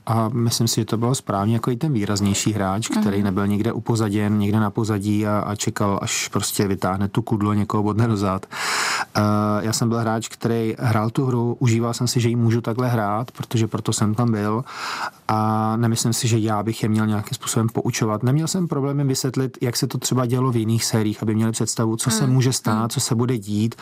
a 0.06 0.28
myslím 0.28 0.68
si, 0.68 0.80
že 0.80 0.84
to 0.84 0.96
bylo 0.96 1.14
správně 1.14 1.54
jako 1.54 1.70
i 1.70 1.76
ten 1.76 1.92
výraznější 1.92 2.52
hráč, 2.52 2.88
který 2.88 3.20
uh-huh. 3.20 3.24
nebyl 3.24 3.46
někde 3.46 3.72
upozaděn, 3.72 4.38
někde 4.38 4.60
na 4.60 4.70
pozadí 4.70 5.26
a, 5.26 5.38
a 5.38 5.54
čekal, 5.54 5.98
až 6.02 6.28
prostě 6.28 6.68
vytáhne 6.68 7.08
tu 7.08 7.22
kudlo 7.22 7.54
někoho 7.54 7.82
bodne 7.82 8.08
dozad. 8.08 8.46
Já 9.60 9.72
jsem 9.72 9.88
byl 9.88 9.98
hráč, 9.98 10.28
který 10.28 10.74
hrál 10.78 11.10
tu 11.10 11.26
hru, 11.26 11.56
užíval 11.58 11.94
jsem 11.94 12.08
si, 12.08 12.20
že 12.20 12.28
ji 12.28 12.36
můžu 12.36 12.60
takhle 12.60 12.88
hrát, 12.88 13.30
protože 13.30 13.66
proto 13.66 13.92
jsem 13.92 14.14
tam 14.14 14.30
byl 14.30 14.64
a 15.28 15.76
nemyslím 15.76 16.12
si, 16.12 16.28
že 16.28 16.38
já 16.38 16.62
bych 16.62 16.82
je 16.82 16.88
měl 16.88 17.06
nějakým 17.06 17.34
způsobem 17.34 17.68
poučovat. 17.68 18.22
Neměl 18.22 18.48
jsem 18.48 18.68
problém 18.68 19.08
vysvětlit, 19.08 19.58
jak 19.60 19.76
se 19.76 19.86
to 19.86 19.98
třeba 19.98 20.26
dělo 20.26 20.50
v 20.50 20.56
jiných 20.56 20.84
sériích, 20.84 21.22
aby 21.22 21.34
měli 21.34 21.52
představu, 21.52 21.96
co 21.96 22.10
se 22.10 22.24
hmm. 22.24 22.32
může 22.32 22.52
stát, 22.52 22.78
hmm. 22.78 22.88
co 22.88 23.00
se 23.00 23.14
bude 23.14 23.38
dít, 23.38 23.74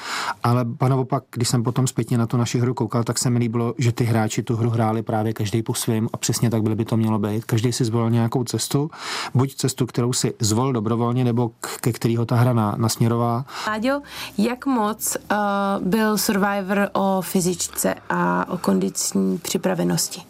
ale 0.43 0.64
naopak, 0.88 1.25
když 1.31 1.49
jsem 1.49 1.62
potom 1.62 1.87
zpětně 1.87 2.19
na 2.19 2.27
tu 2.27 2.37
naši 2.37 2.59
hru 2.59 2.75
koukal, 2.75 3.05
tak 3.05 3.19
se 3.19 3.31
mi 3.31 3.38
líbilo, 3.38 3.75
že 3.79 3.93
ty 3.93 4.05
hráči 4.05 4.43
tu 4.43 4.57
hru 4.57 4.71
hráli 4.71 5.03
právě 5.03 5.33
každý 5.33 5.62
po 5.62 5.75
svém 5.75 6.09
a 6.12 6.17
přesně 6.17 6.51
tak 6.51 6.62
by 6.62 6.85
to 6.85 6.97
mělo 6.97 7.19
být. 7.19 7.45
Každý 7.45 7.73
si 7.73 7.85
zvolil 7.85 8.11
nějakou 8.11 8.45
cestu, 8.45 8.91
buď 9.35 9.55
cestu, 9.55 9.87
kterou 9.87 10.12
si 10.12 10.35
zvolil 10.41 10.73
dobrovolně, 10.73 11.25
nebo 11.25 11.51
ke 11.81 11.93
kterého 11.93 12.27
ta 12.27 12.37
hra 12.37 12.53
nasměrová. 12.77 13.45
Láďo, 13.67 14.01
jak 14.38 14.67
moc 14.67 15.17
uh, 15.31 15.87
byl 15.87 16.18
Survivor 16.18 16.88
o 16.92 17.22
fyzičce 17.22 17.94
a 18.09 18.48
o 18.48 18.59
kondiční 18.59 19.38
připravenosti? 19.38 20.22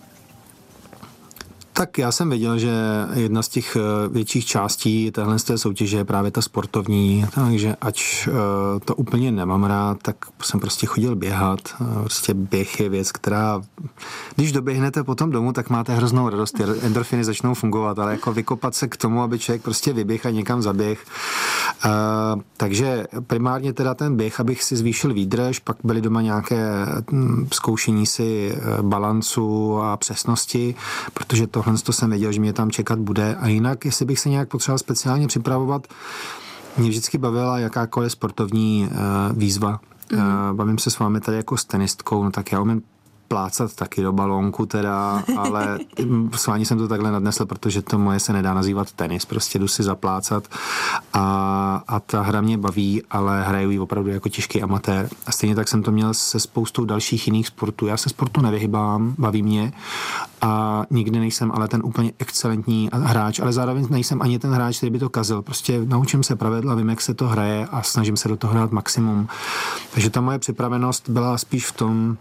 Tak 1.78 1.98
já 1.98 2.12
jsem 2.12 2.30
věděl, 2.30 2.58
že 2.58 2.70
jedna 3.14 3.42
z 3.42 3.48
těch 3.48 3.76
eh, 3.76 4.08
větších 4.08 4.46
částí 4.46 5.10
téhle 5.10 5.38
z 5.38 5.44
té 5.44 5.58
soutěže 5.58 5.96
je 5.96 6.04
právě 6.04 6.30
ta 6.30 6.42
sportovní, 6.42 7.26
takže 7.34 7.76
ať 7.80 8.28
eh, 8.28 8.32
to 8.84 8.94
úplně 8.94 9.32
nemám 9.32 9.64
rád, 9.64 9.98
tak 10.02 10.16
jsem 10.42 10.60
prostě 10.60 10.86
chodil 10.86 11.16
běhat. 11.16 11.60
Eh, 11.80 11.84
prostě 12.00 12.34
běh 12.34 12.80
je 12.80 12.88
věc, 12.88 13.12
která, 13.12 13.62
když 14.36 14.52
doběhnete 14.52 15.02
potom 15.04 15.30
domů, 15.30 15.52
tak 15.52 15.70
máte 15.70 15.94
hroznou 15.94 16.28
radost, 16.28 16.52
ty 16.52 16.62
endorfiny 16.82 17.24
začnou 17.24 17.54
fungovat, 17.54 17.98
ale 17.98 18.12
jako 18.12 18.32
vykopat 18.32 18.74
se 18.74 18.88
k 18.88 18.96
tomu, 18.96 19.22
aby 19.22 19.38
člověk 19.38 19.62
prostě 19.62 19.92
vyběh 19.92 20.26
a 20.26 20.30
někam 20.30 20.62
zaběh. 20.62 21.04
Takže 22.56 23.06
primárně 23.26 23.72
teda 23.72 23.94
ten 23.94 24.16
běh, 24.16 24.40
abych 24.40 24.62
si 24.62 24.76
zvýšil 24.76 25.14
výdrž, 25.14 25.58
pak 25.58 25.76
byly 25.84 26.00
doma 26.00 26.22
nějaké 26.22 26.86
hm, 27.12 27.48
zkoušení 27.52 28.06
si 28.06 28.58
balancu 28.82 29.78
a 29.80 29.96
přesnosti, 29.96 30.74
protože 31.14 31.46
to 31.46 31.62
tohle 31.68 31.82
to 31.82 31.92
jsem 31.92 32.10
věděl, 32.10 32.32
že 32.32 32.40
mě 32.40 32.52
tam 32.52 32.70
čekat 32.70 32.98
bude. 32.98 33.34
A 33.34 33.48
jinak, 33.48 33.84
jestli 33.84 34.04
bych 34.04 34.18
se 34.20 34.28
nějak 34.28 34.48
potřeboval 34.48 34.78
speciálně 34.78 35.26
připravovat, 35.26 35.86
mě 36.76 36.88
vždycky 36.88 37.18
bavila 37.18 37.58
jakákoliv 37.58 38.12
sportovní 38.12 38.88
uh, 38.90 39.38
výzva. 39.38 39.80
Mm-hmm. 40.10 40.50
Uh, 40.50 40.56
bavím 40.56 40.78
se 40.78 40.90
s 40.90 40.98
vámi 40.98 41.20
tady 41.20 41.36
jako 41.36 41.56
s 41.56 41.64
tenistkou, 41.64 42.24
no 42.24 42.30
tak 42.30 42.52
já 42.52 42.60
umím 42.60 42.82
plácat 43.28 43.74
taky 43.74 44.02
do 44.02 44.12
balónku 44.12 44.66
teda, 44.66 45.22
ale 45.36 45.78
s 46.34 46.46
vámi 46.46 46.66
jsem 46.66 46.78
to 46.78 46.88
takhle 46.88 47.12
nadnesl, 47.12 47.46
protože 47.46 47.82
to 47.82 47.98
moje 47.98 48.20
se 48.20 48.32
nedá 48.32 48.54
nazývat 48.54 48.92
tenis, 48.92 49.24
prostě 49.24 49.58
jdu 49.58 49.68
si 49.68 49.82
zaplácat 49.82 50.48
a, 51.12 51.82
a 51.88 52.00
ta 52.00 52.22
hra 52.22 52.40
mě 52.40 52.58
baví, 52.58 53.02
ale 53.10 53.42
hraju 53.42 53.70
ji 53.70 53.78
opravdu 53.78 54.10
jako 54.10 54.28
těžký 54.28 54.62
amatér. 54.62 55.08
A 55.26 55.32
stejně 55.32 55.54
tak 55.54 55.68
jsem 55.68 55.82
to 55.82 55.92
měl 55.92 56.14
se 56.14 56.40
spoustou 56.40 56.84
dalších 56.84 57.26
jiných 57.26 57.46
sportů. 57.46 57.86
Já 57.86 57.96
se 57.96 58.08
sportu 58.08 58.40
nevyhybám, 58.40 59.14
baví 59.18 59.42
mě 59.42 59.72
a 60.40 60.82
nikdy 60.90 61.18
nejsem 61.18 61.52
ale 61.54 61.68
ten 61.68 61.80
úplně 61.84 62.12
excelentní 62.18 62.90
hráč, 62.92 63.40
ale 63.40 63.52
zároveň 63.52 63.86
nejsem 63.90 64.22
ani 64.22 64.38
ten 64.38 64.50
hráč, 64.50 64.76
který 64.76 64.90
by 64.90 64.98
to 64.98 65.08
kazil. 65.08 65.42
Prostě 65.42 65.80
naučím 65.84 66.22
se 66.22 66.36
pravidla, 66.36 66.74
vím, 66.74 66.88
jak 66.88 67.00
se 67.00 67.14
to 67.14 67.28
hraje 67.28 67.66
a 67.66 67.82
snažím 67.82 68.16
se 68.16 68.28
do 68.28 68.36
toho 68.36 68.52
hrát 68.52 68.72
maximum. 68.72 69.28
Takže 69.94 70.10
ta 70.10 70.20
moje 70.20 70.38
připravenost 70.38 71.08
byla 71.08 71.38
spíš 71.38 71.66
v 71.66 71.72
tom, 71.72 72.16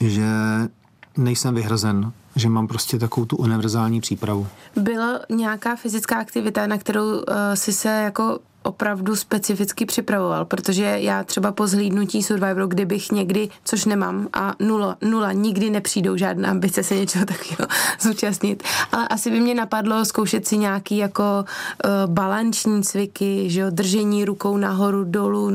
že 0.00 0.26
nejsem 1.16 1.54
vyhrazen, 1.54 2.12
že 2.36 2.48
mám 2.48 2.66
prostě 2.66 2.98
takovou 2.98 3.26
tu 3.26 3.36
univerzální 3.36 4.00
přípravu. 4.00 4.46
Byla 4.76 5.20
nějaká 5.30 5.76
fyzická 5.76 6.16
aktivita, 6.16 6.66
na 6.66 6.78
kterou 6.78 7.12
uh, 7.12 7.22
si 7.54 7.72
se 7.72 7.88
jako 7.88 8.38
opravdu 8.66 9.16
specificky 9.16 9.86
připravoval, 9.86 10.44
protože 10.44 10.84
já 10.84 11.24
třeba 11.24 11.52
po 11.52 11.66
zhlídnutí 11.66 12.22
Survivoru, 12.22 12.66
kdybych 12.66 13.12
někdy, 13.12 13.48
což 13.64 13.84
nemám, 13.84 14.28
a 14.32 14.54
nula, 14.60 14.96
nula 15.00 15.32
nikdy 15.32 15.70
nepřijdou 15.70 16.16
žádná 16.16 16.50
ambice 16.50 16.82
se 16.82 16.94
něčeho 16.94 17.24
takového 17.26 17.68
zúčastnit, 18.00 18.62
ale 18.92 19.08
asi 19.08 19.30
by 19.30 19.40
mě 19.40 19.54
napadlo 19.54 20.04
zkoušet 20.04 20.46
si 20.46 20.58
nějaký 20.58 20.96
jako 20.96 21.22
uh, 21.84 22.12
balanční 22.12 22.82
cviky, 22.82 23.50
že 23.50 23.60
jo, 23.60 23.66
držení 23.70 24.24
rukou 24.24 24.56
nahoru, 24.56 25.04
dolů, 25.04 25.50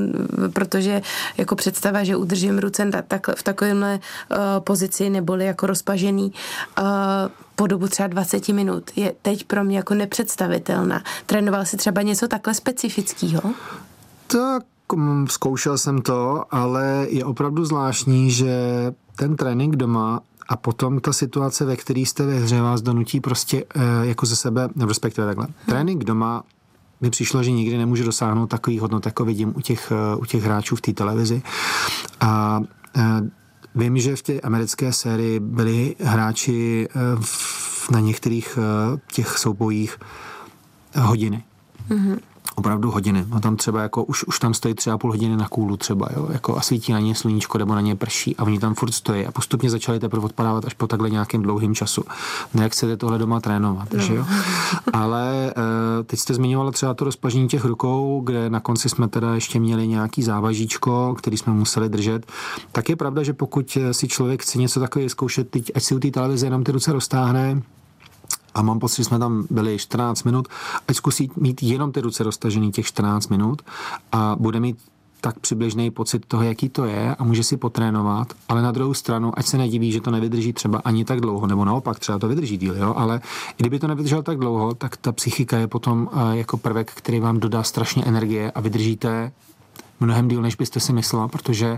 protože 0.53 1.01
jako 1.37 1.55
představa, 1.55 2.03
že 2.03 2.15
udržím 2.15 2.59
ruce 2.59 2.91
tak, 3.07 3.27
v 3.35 3.43
takovémhle 3.43 3.99
uh, 3.99 4.37
pozici 4.59 5.09
neboli 5.09 5.45
jako 5.45 5.67
rozpažený, 5.67 6.33
uh, 6.79 6.85
po 7.55 7.67
dobu 7.67 7.87
třeba 7.87 8.07
20 8.07 8.49
minut 8.49 8.91
je 8.95 9.13
teď 9.21 9.43
pro 9.43 9.63
mě 9.63 9.77
jako 9.77 9.93
nepředstavitelná. 9.93 11.03
Trénoval 11.25 11.65
si 11.65 11.77
třeba 11.77 12.01
něco 12.01 12.27
takhle 12.27 12.53
specifického? 12.53 13.41
Tak 14.27 14.63
mm, 14.95 15.27
zkoušel 15.27 15.77
jsem 15.77 16.01
to, 16.01 16.43
ale 16.51 17.07
je 17.09 17.25
opravdu 17.25 17.65
zvláštní, 17.65 18.31
že 18.31 18.53
ten 19.15 19.35
trénink 19.35 19.75
doma 19.75 20.21
a 20.47 20.57
potom 20.57 20.99
ta 20.99 21.13
situace, 21.13 21.65
ve 21.65 21.75
které 21.75 21.99
jste 21.99 22.25
ve 22.25 22.39
hře, 22.39 22.61
vás 22.61 22.81
donutí 22.81 23.19
prostě 23.19 23.63
e, 23.75 24.07
jako 24.07 24.25
ze 24.25 24.35
sebe, 24.35 24.69
respektive 24.87 25.27
takhle. 25.27 25.45
Hmm. 25.45 25.55
Trénink 25.65 26.03
doma 26.03 26.43
mi 27.01 27.09
přišlo, 27.09 27.43
že 27.43 27.51
nikdy 27.51 27.77
nemůže 27.77 28.03
dosáhnout 28.03 28.47
takový 28.47 28.79
hodnot, 28.79 29.05
jako 29.05 29.25
vidím 29.25 29.53
u 29.55 29.61
těch, 29.61 29.91
eh, 29.91 30.15
u 30.15 30.25
těch 30.25 30.43
hráčů 30.43 30.75
v 30.75 30.81
té 30.81 30.93
televizi. 30.93 31.41
A 32.19 32.61
e, 32.95 33.01
Vím, 33.75 33.99
že 33.99 34.15
v 34.15 34.21
té 34.21 34.39
americké 34.39 34.93
sérii 34.93 35.39
byli 35.39 35.95
hráči 35.99 36.87
eh, 36.89 36.99
na 37.91 37.99
některých 37.99 38.57
eh, 38.57 38.99
těch 39.13 39.37
soubojích 39.37 39.97
hodiny. 40.95 41.43
Mm-hmm 41.89 42.30
opravdu 42.55 42.91
hodiny. 42.91 43.25
No 43.29 43.39
tam 43.39 43.55
třeba 43.55 43.81
jako 43.81 44.03
už, 44.03 44.23
už 44.23 44.39
tam 44.39 44.53
stojí 44.53 44.73
třeba 44.73 44.97
půl 44.97 45.11
hodiny 45.11 45.37
na 45.37 45.47
kůlu 45.47 45.77
třeba, 45.77 46.07
jo, 46.15 46.27
jako 46.31 46.57
a 46.57 46.61
svítí 46.61 46.91
na 46.91 46.99
ně 46.99 47.15
sluníčko 47.15 47.57
nebo 47.57 47.75
na 47.75 47.81
ně 47.81 47.95
prší 47.95 48.35
a 48.35 48.43
oni 48.43 48.59
tam 48.59 48.75
furt 48.75 48.91
stojí 48.91 49.25
a 49.25 49.31
postupně 49.31 49.69
začali 49.69 49.99
teprve 49.99 50.25
odpadávat 50.25 50.65
až 50.65 50.73
po 50.73 50.87
takhle 50.87 51.09
nějakým 51.09 51.41
dlouhým 51.41 51.75
času. 51.75 52.03
No 52.53 52.63
jak 52.63 52.71
chcete 52.71 52.97
tohle 52.97 53.17
doma 53.17 53.39
trénovat, 53.39 53.93
no. 53.93 53.99
že 53.99 54.15
jo? 54.15 54.25
Ale 54.93 55.53
uh, 55.57 55.63
teď 56.05 56.19
jste 56.19 56.33
zmiňovala 56.33 56.71
třeba 56.71 56.93
to 56.93 57.05
rozpažení 57.05 57.47
těch 57.47 57.65
rukou, 57.65 58.21
kde 58.25 58.49
na 58.49 58.59
konci 58.59 58.89
jsme 58.89 59.07
teda 59.07 59.35
ještě 59.35 59.59
měli 59.59 59.87
nějaký 59.87 60.23
závažíčko, 60.23 61.15
který 61.17 61.37
jsme 61.37 61.53
museli 61.53 61.89
držet. 61.89 62.25
Tak 62.71 62.89
je 62.89 62.95
pravda, 62.95 63.23
že 63.23 63.33
pokud 63.33 63.77
si 63.91 64.07
člověk 64.07 64.41
chce 64.43 64.57
něco 64.57 64.79
takového 64.79 65.09
zkoušet, 65.09 65.49
teď, 65.49 65.71
ať 65.75 65.83
si 65.83 65.95
u 65.95 65.99
té 65.99 66.11
televize 66.11 66.45
jenom 66.45 66.63
ty 66.63 66.71
ruce 66.71 66.93
roztáhne, 66.93 67.61
a 68.53 68.61
mám 68.61 68.79
pocit, 68.79 68.97
že 68.97 69.03
jsme 69.03 69.19
tam 69.19 69.45
byli 69.49 69.77
14 69.77 70.23
minut, 70.23 70.47
ať 70.87 70.95
zkusí 70.95 71.31
mít 71.35 71.63
jenom 71.63 71.91
ty 71.91 72.01
ruce 72.01 72.23
roztažený 72.23 72.71
těch 72.71 72.85
14 72.85 73.27
minut 73.27 73.61
a 74.11 74.35
bude 74.39 74.59
mít 74.59 74.77
tak 75.21 75.39
přibližný 75.39 75.91
pocit 75.91 76.25
toho, 76.25 76.43
jaký 76.43 76.69
to 76.69 76.85
je 76.85 77.15
a 77.15 77.23
může 77.23 77.43
si 77.43 77.57
potrénovat, 77.57 78.33
ale 78.49 78.61
na 78.61 78.71
druhou 78.71 78.93
stranu, 78.93 79.31
ať 79.37 79.45
se 79.45 79.57
nediví, 79.57 79.91
že 79.91 80.01
to 80.01 80.11
nevydrží 80.11 80.53
třeba 80.53 80.79
ani 80.79 81.05
tak 81.05 81.21
dlouho, 81.21 81.47
nebo 81.47 81.65
naopak 81.65 81.99
třeba 81.99 82.19
to 82.19 82.27
vydrží 82.27 82.57
díl, 82.57 82.77
jo? 82.77 82.93
ale 82.97 83.21
kdyby 83.57 83.79
to 83.79 83.87
nevydrželo 83.87 84.21
tak 84.21 84.37
dlouho, 84.37 84.73
tak 84.73 84.97
ta 84.97 85.11
psychika 85.11 85.57
je 85.57 85.67
potom 85.67 86.09
uh, 86.13 86.31
jako 86.31 86.57
prvek, 86.57 86.91
který 86.95 87.19
vám 87.19 87.39
dodá 87.39 87.63
strašně 87.63 88.03
energie 88.03 88.51
a 88.51 88.61
vydržíte 88.61 89.31
mnohem 89.99 90.27
díl, 90.27 90.41
než 90.41 90.55
byste 90.55 90.79
si 90.79 90.93
myslela, 90.93 91.27
protože 91.27 91.71
uh, 91.71 91.77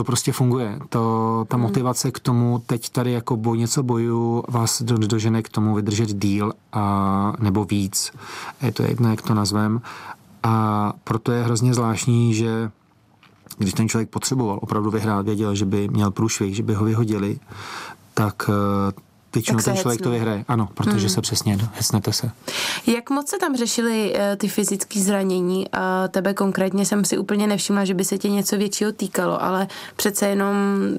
to 0.00 0.04
prostě 0.04 0.32
funguje. 0.32 0.78
To, 0.88 1.44
ta 1.48 1.56
hmm. 1.56 1.62
motivace 1.62 2.10
k 2.10 2.18
tomu, 2.18 2.62
teď 2.66 2.90
tady 2.90 3.12
jako 3.12 3.36
boj 3.36 3.58
něco 3.58 3.82
boju, 3.82 4.44
vás 4.48 4.82
do, 4.82 4.98
dožene 4.98 5.42
k 5.42 5.48
tomu 5.48 5.74
vydržet 5.74 6.08
díl 6.08 6.52
a, 6.72 7.32
nebo 7.38 7.64
víc. 7.64 8.12
Je 8.62 8.72
to 8.72 8.82
jedno, 8.82 9.10
jak 9.10 9.22
to 9.22 9.34
nazvem. 9.34 9.80
A 10.42 10.92
proto 11.04 11.32
je 11.32 11.42
hrozně 11.42 11.74
zvláštní, 11.74 12.34
že 12.34 12.70
když 13.58 13.74
ten 13.74 13.88
člověk 13.88 14.10
potřeboval 14.10 14.58
opravdu 14.62 14.90
vyhrát, 14.90 15.26
věděl, 15.26 15.54
že 15.54 15.64
by 15.64 15.88
měl 15.88 16.10
průšvih, 16.10 16.56
že 16.56 16.62
by 16.62 16.74
ho 16.74 16.84
vyhodili, 16.84 17.38
tak 18.14 18.50
Většinou 19.34 19.58
ten 19.58 19.76
člověk 19.76 20.00
hecnu. 20.00 20.04
to 20.04 20.10
vyhraje, 20.10 20.44
ano, 20.48 20.68
protože 20.74 21.06
hmm. 21.06 21.08
se 21.08 21.20
přesně 21.20 21.58
hecnete 21.72 22.12
se. 22.12 22.30
Jak 22.86 23.10
moc 23.10 23.28
se 23.28 23.38
tam 23.38 23.56
řešily 23.56 24.14
uh, 24.14 24.20
ty 24.36 24.48
fyzické 24.48 25.00
zranění? 25.00 25.66
A 25.72 26.08
tebe 26.08 26.34
konkrétně 26.34 26.86
jsem 26.86 27.04
si 27.04 27.18
úplně 27.18 27.46
nevšimla, 27.46 27.84
že 27.84 27.94
by 27.94 28.04
se 28.04 28.18
tě 28.18 28.30
něco 28.30 28.56
většího 28.56 28.92
týkalo, 28.92 29.42
ale 29.42 29.66
přece 29.96 30.28
jenom 30.28 30.54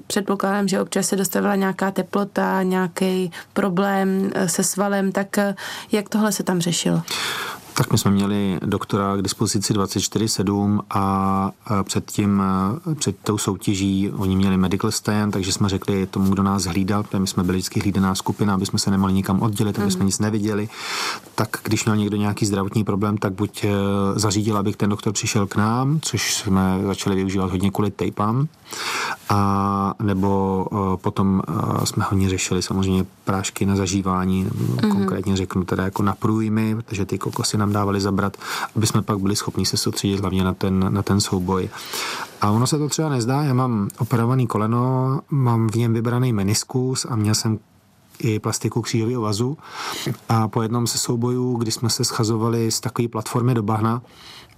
předpokládám, 0.08 0.67
že 0.67 0.82
občas 0.82 1.08
se 1.08 1.15
dostavila 1.15 1.56
nějaká 1.56 1.91
teplota, 1.91 2.63
nějaký 2.63 3.32
problém 3.54 4.22
uh, 4.22 4.48
se 4.48 4.63
svalem, 4.63 5.12
tak 5.12 5.28
uh, 5.38 5.54
jak 5.91 6.10
tohle 6.10 6.32
se 6.32 6.44
tam 6.44 6.62
řešilo? 6.62 7.02
Tak 7.82 7.91
my 7.91 7.98
jsme 7.98 8.12
měli 8.12 8.60
doktora 8.65 9.17
k 9.17 9.22
dispozici 9.22 9.74
24-7 9.74 10.80
a 10.89 11.52
před, 11.84 12.12
tím, 12.12 12.44
před 12.96 13.15
tou 13.24 13.38
soutěží 13.38 14.12
oni 14.17 14.36
měli 14.36 14.58
medical 14.58 14.91
stand, 14.91 15.34
takže 15.34 15.52
jsme 15.52 15.70
řekli 15.70 16.08
tomu, 16.08 16.32
kdo 16.32 16.44
nás 16.44 16.63
hlídal, 16.63 17.04
protože 17.04 17.20
my 17.20 17.28
jsme 17.28 17.44
byli 17.44 17.58
vždycky 17.58 17.80
hlídaná 17.80 18.15
skupina, 18.15 18.54
aby 18.54 18.65
jsme 18.65 18.80
se 18.80 18.91
nemohli 18.91 19.13
nikam 19.13 19.41
oddělit, 19.41 19.80
aby 19.80 19.91
jsme 19.91 20.00
mhm. 20.00 20.06
nic 20.06 20.20
neviděli. 20.20 20.70
Tak 21.36 21.50
když 21.63 21.86
měl 21.86 21.96
někdo 21.96 22.17
nějaký 22.17 22.46
zdravotní 22.46 22.84
problém, 22.84 23.17
tak 23.17 23.34
buď 23.34 23.63
e, 23.63 23.70
zařídil, 24.15 24.58
aby 24.58 24.74
ten 24.74 24.89
doktor 24.89 25.13
přišel 25.13 25.48
k 25.48 25.56
nám, 25.56 26.00
což 26.02 26.34
jsme 26.34 26.80
začali 26.86 27.15
využívat 27.15 27.52
hodně 27.52 27.72
kvůli 27.72 27.91
tejpám, 27.91 28.48
A 29.30 29.94
nebo 30.04 30.67
potom 31.02 31.41
jsme 31.84 32.06
hodně 32.10 32.30
řešili 32.30 32.62
samozřejmě 32.62 33.06
prášky 33.24 33.65
na 33.65 33.76
zažívání, 33.76 34.46
mm-hmm. 34.46 34.91
konkrétně 34.91 35.36
řeknu 35.36 35.63
teda 35.63 35.84
jako 35.84 36.04
na 36.04 36.15
průjmy, 36.15 36.76
protože 36.76 37.06
ty 37.06 37.17
kokosy 37.17 37.58
nám 37.58 37.70
dávali 37.71 38.01
zabrat, 38.01 38.38
aby 38.75 38.88
jsme 38.88 39.01
pak 39.01 39.19
byli 39.19 39.36
schopni 39.36 39.65
se 39.65 39.77
soustředit 39.77 40.19
hlavně 40.19 40.43
na 40.43 40.53
ten, 40.53 40.93
na 40.93 41.03
ten 41.03 41.21
souboj. 41.21 41.69
A 42.41 42.51
ono 42.51 42.67
se 42.67 42.77
to 42.77 42.89
třeba 42.89 43.10
nezdá, 43.10 43.43
já 43.43 43.53
mám 43.53 43.89
operovaný 43.99 44.47
koleno, 44.47 45.19
mám 45.29 45.69
v 45.69 45.75
něm 45.75 45.93
vybraný 45.93 46.34
meniskus 46.34 47.05
a 47.10 47.15
měl 47.15 47.36
jsem 47.36 47.60
i 48.19 48.39
plastiku 48.39 48.81
křížového 48.81 49.21
vazu. 49.21 49.57
A 50.29 50.47
po 50.47 50.62
jednom 50.62 50.88
ze 50.88 50.97
soubojů, 50.97 51.55
kdy 51.57 51.71
jsme 51.71 51.89
se 51.89 52.03
schazovali 52.03 52.71
z 52.71 52.79
takové 52.79 53.07
platformy 53.07 53.53
do 53.53 53.63
bahna, 53.63 54.01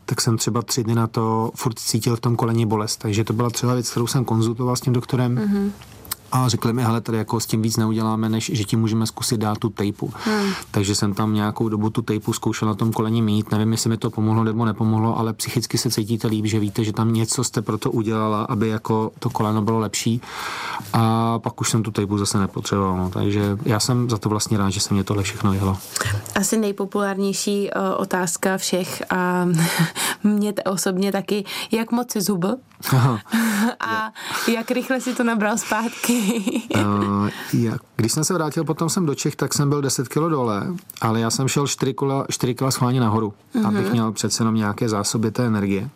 tak 0.05 0.21
jsem 0.21 0.37
třeba 0.37 0.61
tři 0.61 0.83
dny 0.83 0.95
na 0.95 1.07
to 1.07 1.51
furt 1.55 1.79
cítil 1.79 2.15
v 2.15 2.19
tom 2.19 2.35
koleni 2.35 2.65
bolest. 2.65 2.97
Takže 2.97 3.23
to 3.23 3.33
byla 3.33 3.49
třeba 3.49 3.73
věc, 3.73 3.89
kterou 3.89 4.07
jsem 4.07 4.25
konzultoval 4.25 4.75
s 4.75 4.81
tím 4.81 4.93
doktorem. 4.93 5.35
Mm-hmm 5.35 5.71
a 6.33 6.49
řekli 6.49 6.73
mi, 6.73 6.83
hele, 6.83 7.01
tady 7.01 7.17
jako 7.17 7.39
s 7.39 7.45
tím 7.45 7.61
víc 7.61 7.77
neuděláme, 7.77 8.29
než 8.29 8.51
že 8.53 8.63
ti 8.63 8.75
můžeme 8.75 9.07
zkusit 9.07 9.37
dát 9.37 9.57
tu 9.57 9.69
tejpu. 9.69 10.13
Hmm. 10.25 10.49
Takže 10.71 10.95
jsem 10.95 11.13
tam 11.13 11.33
nějakou 11.33 11.69
dobu 11.69 11.89
tu 11.89 12.01
tejpu 12.01 12.33
zkoušel 12.33 12.67
na 12.67 12.73
tom 12.73 12.91
koleni 12.91 13.21
mít. 13.21 13.51
Nevím, 13.51 13.71
jestli 13.71 13.89
mi 13.89 13.97
to 13.97 14.09
pomohlo 14.09 14.43
nebo 14.43 14.65
nepomohlo, 14.65 15.17
ale 15.19 15.33
psychicky 15.33 15.77
se 15.77 15.91
cítíte 15.91 16.27
líp, 16.27 16.45
že 16.45 16.59
víte, 16.59 16.83
že 16.83 16.93
tam 16.93 17.13
něco 17.13 17.43
jste 17.43 17.61
pro 17.61 17.77
to 17.77 17.91
udělala, 17.91 18.43
aby 18.43 18.67
jako 18.67 19.11
to 19.19 19.29
koleno 19.29 19.61
bylo 19.61 19.79
lepší. 19.79 20.21
A 20.93 21.39
pak 21.39 21.61
už 21.61 21.69
jsem 21.69 21.83
tu 21.83 21.91
tejpu 21.91 22.17
zase 22.17 22.39
nepotřeboval. 22.39 22.97
No. 22.97 23.09
Takže 23.09 23.57
já 23.65 23.79
jsem 23.79 24.09
za 24.09 24.17
to 24.17 24.29
vlastně 24.29 24.57
rád, 24.57 24.69
že 24.69 24.79
se 24.79 24.93
mě 24.93 25.03
tohle 25.03 25.23
všechno 25.23 25.51
vyhlo. 25.51 25.77
Asi 26.35 26.57
nejpopulárnější 26.57 27.69
uh, 27.69 27.81
otázka 27.97 28.57
všech 28.57 29.03
a 29.09 29.47
mě 30.23 30.53
osobně 30.65 31.11
taky, 31.11 31.45
jak 31.71 31.91
moc 31.91 32.11
si 32.11 32.21
zubl 32.21 32.55
a 33.79 34.11
jak 34.47 34.71
rychle 34.71 35.01
si 35.01 35.15
to 35.15 35.23
nabral 35.23 35.57
zpátky 35.57 36.22
uh, 36.75 37.29
jak, 37.53 37.81
když 37.95 38.11
jsem 38.11 38.23
se 38.23 38.33
vrátil 38.33 38.63
potom 38.63 38.89
jsem 38.89 39.05
do 39.05 39.15
Čech, 39.15 39.35
tak 39.35 39.53
jsem 39.53 39.69
byl 39.69 39.81
10 39.81 40.07
kg 40.07 40.15
dole, 40.15 40.67
ale 41.01 41.19
já 41.19 41.29
jsem 41.29 41.47
šel 41.47 41.67
4 41.67 41.93
kg, 41.93 42.03
4 42.29 42.55
kg 42.55 42.71
schválně 42.71 42.99
nahoru, 42.99 43.33
uh-huh. 43.55 43.67
abych 43.67 43.91
měl 43.91 44.11
přece 44.11 44.41
jenom 44.41 44.55
nějaké 44.55 44.89
zásoby 44.89 45.31
té 45.31 45.45
energie. 45.45 45.89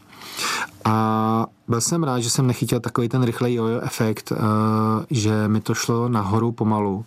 A 0.86 1.46
byl 1.68 1.82
jsem 1.82 2.04
rád, 2.04 2.20
že 2.20 2.30
jsem 2.30 2.48
nechytil 2.48 2.80
takový 2.80 3.10
ten 3.10 3.24
rychlej 3.24 3.54
jojo 3.54 3.82
efekt, 3.82 4.32
uh, 4.32 4.38
že 5.10 5.48
mi 5.48 5.62
to 5.62 5.74
šlo 5.74 6.10
nahoru 6.10 6.52
pomalu 6.52 7.06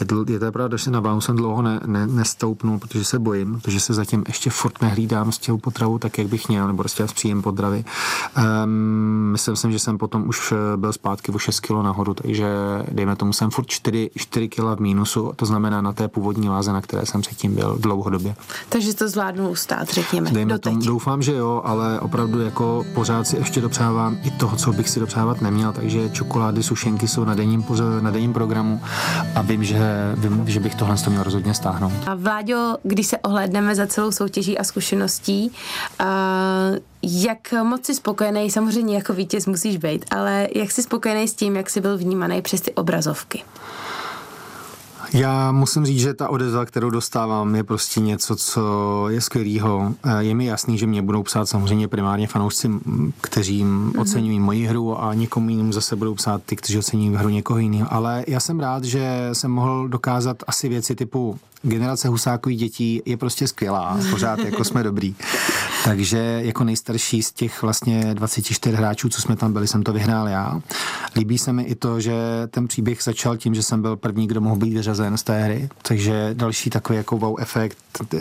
je, 0.00 0.06
dl, 0.06 0.24
je 0.28 0.38
to 0.38 0.52
pravda, 0.52 0.76
že 0.76 0.84
se 0.84 0.90
na 0.90 1.00
váhu 1.00 1.20
jsem 1.20 1.36
dlouho 1.36 1.62
ne, 1.62 1.80
ne, 1.86 2.06
nestoupnul, 2.06 2.78
protože 2.78 3.04
se 3.04 3.18
bojím, 3.18 3.60
protože 3.60 3.80
se 3.80 3.94
zatím 3.94 4.24
ještě 4.26 4.50
furt 4.50 4.82
nehlídám 4.82 5.32
s 5.32 5.38
těhou 5.38 5.58
potravu 5.58 5.98
tak, 5.98 6.18
jak 6.18 6.26
bych 6.26 6.48
měl, 6.48 6.66
nebo 6.66 6.82
prostě 6.82 7.08
s 7.08 7.12
příjem 7.12 7.42
potravy. 7.42 7.84
Um, 8.64 9.28
myslím 9.32 9.56
si, 9.56 9.72
že 9.72 9.78
jsem 9.78 9.98
potom 9.98 10.28
už 10.28 10.52
eh, 10.52 10.76
byl 10.76 10.92
zpátky 10.92 11.32
o 11.32 11.38
6 11.38 11.60
kg 11.60 11.70
nahoru, 11.70 12.14
takže 12.14 12.48
dejme 12.92 13.16
tomu, 13.16 13.32
jsem 13.32 13.50
furt 13.50 13.66
4, 13.66 14.10
4 14.16 14.48
kg 14.48 14.60
v 14.76 14.80
mínusu, 14.80 15.32
to 15.36 15.46
znamená 15.46 15.80
na 15.80 15.92
té 15.92 16.08
původní 16.08 16.48
váze, 16.48 16.72
na 16.72 16.80
které 16.80 17.06
jsem 17.06 17.20
předtím 17.20 17.54
byl 17.54 17.78
dlouhodobě. 17.80 18.34
Takže 18.68 18.94
to 18.94 19.08
zvládnu 19.08 19.48
ustát, 19.48 19.88
řekněme. 19.88 20.30
Dejme 20.30 20.58
tomu, 20.58 20.80
doufám, 20.80 21.22
že 21.22 21.34
jo, 21.34 21.62
ale 21.64 22.00
opravdu 22.00 22.40
jako 22.40 22.84
pořád 22.94 23.26
si 23.26 23.36
ještě 23.36 23.60
dopřávám 23.60 24.18
i 24.22 24.30
toho, 24.30 24.56
co 24.56 24.72
bych 24.72 24.88
si 24.88 25.00
dopřávat 25.00 25.40
neměl, 25.40 25.72
takže 25.72 26.10
čokolády, 26.10 26.62
sušenky 26.62 27.08
jsou 27.08 27.24
na 27.24 27.34
denním, 27.34 27.64
na 28.00 28.10
denním 28.10 28.32
programu 28.32 28.80
a 29.34 29.42
vím, 29.42 29.64
že 29.64 29.87
vím, 30.14 30.44
že 30.48 30.60
bych 30.60 30.74
tohle 30.74 30.96
měl 31.08 31.22
rozhodně 31.22 31.54
stáhnout. 31.54 31.92
A 32.06 32.14
Vláďo, 32.14 32.76
když 32.82 33.06
se 33.06 33.18
ohlédneme 33.18 33.74
za 33.74 33.86
celou 33.86 34.12
soutěží 34.12 34.58
a 34.58 34.64
zkušeností, 34.64 35.52
uh, 36.00 36.06
jak 37.02 37.52
moc 37.62 37.86
jsi 37.86 37.94
spokojený, 37.94 38.50
samozřejmě 38.50 38.94
jako 38.96 39.12
vítěz 39.12 39.46
musíš 39.46 39.76
být, 39.76 40.04
ale 40.10 40.48
jak 40.54 40.70
jsi 40.70 40.82
spokojený 40.82 41.28
s 41.28 41.34
tím, 41.34 41.56
jak 41.56 41.70
jsi 41.70 41.80
byl 41.80 41.98
vnímaný 41.98 42.42
přes 42.42 42.60
ty 42.60 42.72
obrazovky? 42.72 43.42
Já 45.12 45.52
musím 45.52 45.86
říct, 45.86 46.00
že 46.00 46.14
ta 46.14 46.28
odezva, 46.28 46.64
kterou 46.64 46.90
dostávám, 46.90 47.54
je 47.54 47.64
prostě 47.64 48.00
něco, 48.00 48.36
co 48.36 48.62
je 49.08 49.20
skvělého. 49.20 49.94
Eh, 50.04 50.24
je 50.24 50.34
mi 50.34 50.46
jasný, 50.46 50.78
že 50.78 50.86
mě 50.86 51.02
budou 51.02 51.22
psát 51.22 51.48
samozřejmě 51.48 51.88
primárně 51.88 52.26
fanoušci, 52.26 52.70
kteří 53.20 53.64
mm-hmm. 53.64 54.00
oceňují 54.00 54.40
moji 54.40 54.66
hru 54.66 55.02
a 55.02 55.14
někomu 55.14 55.48
jinému 55.48 55.72
zase 55.72 55.96
budou 55.96 56.14
psát 56.14 56.42
ty, 56.46 56.56
kteří 56.56 56.78
oceňují 56.78 57.16
hru 57.16 57.28
někoho 57.28 57.58
jiného. 57.58 57.92
Ale 57.92 58.24
já 58.26 58.40
jsem 58.40 58.60
rád, 58.60 58.84
že 58.84 59.28
jsem 59.32 59.50
mohl 59.50 59.88
dokázat 59.88 60.36
asi 60.46 60.68
věci 60.68 60.94
typu 60.94 61.38
generace 61.62 62.08
Husákových 62.08 62.58
dětí 62.58 63.02
je 63.04 63.16
prostě 63.16 63.48
skvělá, 63.48 63.98
pořád 64.10 64.38
jako 64.38 64.64
jsme 64.64 64.82
dobrý. 64.82 65.14
Takže 65.84 66.40
jako 66.44 66.64
nejstarší 66.64 67.22
z 67.22 67.32
těch 67.32 67.62
vlastně 67.62 68.14
24 68.14 68.76
hráčů, 68.76 69.08
co 69.08 69.22
jsme 69.22 69.36
tam 69.36 69.52
byli, 69.52 69.68
jsem 69.68 69.82
to 69.82 69.92
vyhrál 69.92 70.28
já. 70.28 70.60
Líbí 71.16 71.38
se 71.38 71.52
mi 71.52 71.62
i 71.62 71.74
to, 71.74 72.00
že 72.00 72.14
ten 72.50 72.68
příběh 72.68 73.02
začal 73.02 73.36
tím, 73.36 73.54
že 73.54 73.62
jsem 73.62 73.82
byl 73.82 73.96
první, 73.96 74.26
kdo 74.26 74.40
mohl 74.40 74.56
být 74.56 74.74
vyřazen 74.74 74.97
z 75.14 75.22
té 75.22 75.40
hry, 75.40 75.68
takže 75.82 76.30
další 76.32 76.70
takový 76.70 76.96
jako 76.96 77.18
wow 77.18 77.40
efekt. 77.40 77.78
Uh, 78.14 78.20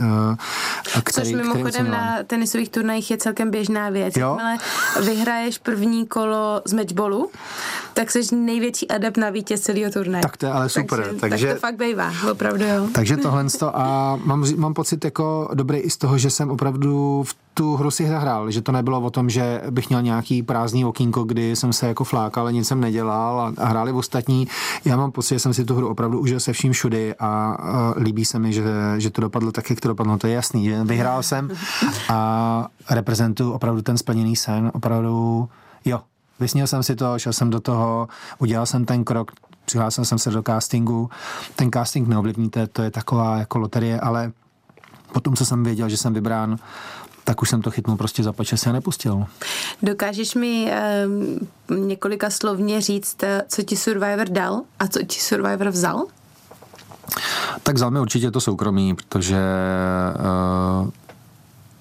který, 1.04 1.32
Což 1.32 1.34
mimochodem 1.34 1.92
na 1.92 2.18
tenisových 2.28 2.70
turnajích 2.70 3.12
je 3.12 3.18
celkem 3.18 3.52
běžná 3.52 3.90
věc. 3.90 4.16
Jo? 4.18 4.38
Jakmile 4.40 4.58
vyhraješ 5.06 5.58
první 5.58 6.08
kolo 6.08 6.62
z 6.66 6.74
matchballu, 6.74 7.30
tak 7.94 8.12
jsi 8.12 8.36
největší 8.36 8.90
adept 8.90 9.18
na 9.18 9.30
vítěz 9.30 9.62
celého 9.62 9.92
turnaje. 9.92 10.22
Tak 10.22 10.38
to 10.38 10.46
je 10.46 10.52
ale 10.52 10.70
super. 10.70 11.00
Takže, 11.04 11.20
takže, 11.20 11.48
tak 11.48 11.56
to 11.56 11.60
fakt 11.60 11.78
bývá, 11.78 12.12
opravdu 12.32 12.66
jo. 12.66 12.88
Takže 12.94 13.18
tohle 13.18 13.46
a 13.74 14.16
mám, 14.24 14.46
mám 14.56 14.74
pocit 14.74 15.06
jako 15.06 15.50
dobrý 15.54 15.78
i 15.78 15.90
z 15.90 15.98
toho, 15.98 16.18
že 16.18 16.30
jsem 16.30 16.50
opravdu 16.50 17.24
v 17.24 17.36
tu 17.58 17.76
hru 17.76 17.92
si 17.92 18.06
hrál, 18.06 18.52
že 18.52 18.62
to 18.62 18.72
nebylo 18.72 19.02
o 19.02 19.10
tom, 19.10 19.30
že 19.30 19.62
bych 19.70 19.90
měl 19.90 20.02
nějaký 20.02 20.44
prázdný 20.44 20.86
okýnko, 20.86 21.24
kdy 21.24 21.56
jsem 21.56 21.74
se 21.74 21.88
jako 21.88 22.04
flákal, 22.04 22.42
ale 22.42 22.54
nic 22.54 22.68
jsem 22.68 22.82
nedělal 22.82 23.42
a, 23.42 23.54
a 23.58 23.66
hráli 23.66 23.92
v 23.92 23.98
ostatní. 23.98 24.48
Já 24.86 24.98
mám 24.98 25.12
pocit, 25.12 25.36
že 25.36 25.40
jsem 25.40 25.54
si 25.54 25.66
tu 25.66 25.76
hru 25.76 25.90
opravdu 25.90 26.20
užil 26.20 26.40
se 26.40 26.54
vším 26.54 26.74
všudy 26.74 27.16
a, 27.16 27.26
a 27.28 27.94
líbí 27.98 28.26
se 28.26 28.40
mi, 28.40 28.54
že, 28.54 28.64
že 28.98 29.10
to 29.10 29.22
dopadlo 29.22 29.52
tak, 29.52 29.70
jak 29.70 29.80
to 29.80 29.88
dopadlo. 29.88 30.18
To 30.18 30.28
je 30.28 30.34
jasný, 30.34 30.66
že 30.66 30.84
vyhrál 30.84 31.24
jsem 31.24 31.50
a 32.10 32.68
reprezentuju 32.90 33.52
opravdu 33.52 33.82
ten 33.82 33.98
splněný 33.98 34.36
sen, 34.36 34.72
opravdu 34.74 35.50
jo, 35.86 36.02
Vysnil 36.40 36.68
jsem 36.68 36.84
si 36.84 36.96
to, 36.96 37.20
šel 37.20 37.34
jsem 37.34 37.50
do 37.50 37.60
toho, 37.60 38.08
udělal 38.38 38.66
jsem 38.66 38.86
ten 38.86 39.04
krok, 39.04 39.32
přihlásil 39.66 40.06
jsem 40.06 40.18
se 40.18 40.32
do 40.32 40.44
castingu. 40.44 41.10
Ten 41.56 41.72
casting 41.72 42.08
neovlivníte, 42.08 42.68
to 42.68 42.82
je 42.82 42.92
taková 42.92 43.38
jako 43.38 43.58
loterie, 43.58 44.00
ale 44.00 44.32
potom, 45.12 45.36
co 45.36 45.46
jsem 45.46 45.64
věděl, 45.64 45.90
že 45.90 45.98
jsem 45.98 46.14
vybrán, 46.14 46.58
tak 47.28 47.42
už 47.42 47.50
jsem 47.50 47.62
to 47.62 47.72
chytnul 47.72 47.98
prostě 47.98 48.24
za 48.24 48.34
pače 48.34 48.56
a 48.70 48.72
nepustil. 48.72 49.26
Dokážeš 49.82 50.36
mi 50.36 50.72
um, 51.70 51.88
několika 51.88 52.30
slovně 52.30 52.82
říct, 52.82 53.24
eh, 53.24 53.44
co 53.48 53.64
ti 53.64 53.78
Survivor 53.78 54.30
dal 54.30 54.62
a 54.80 54.88
co 54.88 55.04
ti 55.04 55.20
Survivor 55.20 55.70
vzal? 55.70 56.06
Tak 57.64 57.76
vzal 57.76 57.92
mi 57.92 58.00
určitě 58.00 58.32
to 58.32 58.42
soukromí, 58.42 58.96
protože 58.96 59.38
uh, 60.82 60.90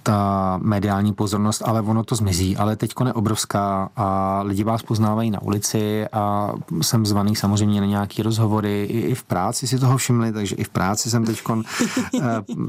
ta 0.06 0.58
mediální 0.62 1.12
pozornost, 1.12 1.62
ale 1.66 1.82
ono 1.82 2.04
to 2.04 2.14
zmizí. 2.14 2.56
Ale 2.56 2.76
teď 2.76 2.94
je 3.06 3.12
obrovská 3.12 3.88
a 3.96 4.40
lidi 4.44 4.64
vás 4.64 4.82
poznávají 4.82 5.30
na 5.30 5.42
ulici 5.42 6.06
a 6.12 6.52
jsem 6.82 7.06
zvaný 7.06 7.36
samozřejmě 7.36 7.80
na 7.80 7.86
nějaký 7.86 8.22
rozhovory. 8.22 8.84
I, 8.84 9.00
i 9.00 9.14
v 9.14 9.24
práci 9.24 9.66
si 9.66 9.78
toho 9.78 9.96
všimli, 9.96 10.32
takže 10.32 10.56
i 10.56 10.64
v 10.64 10.68
práci 10.68 11.10
jsem 11.10 11.24
teď 11.24 11.42
eh, 11.48 12.22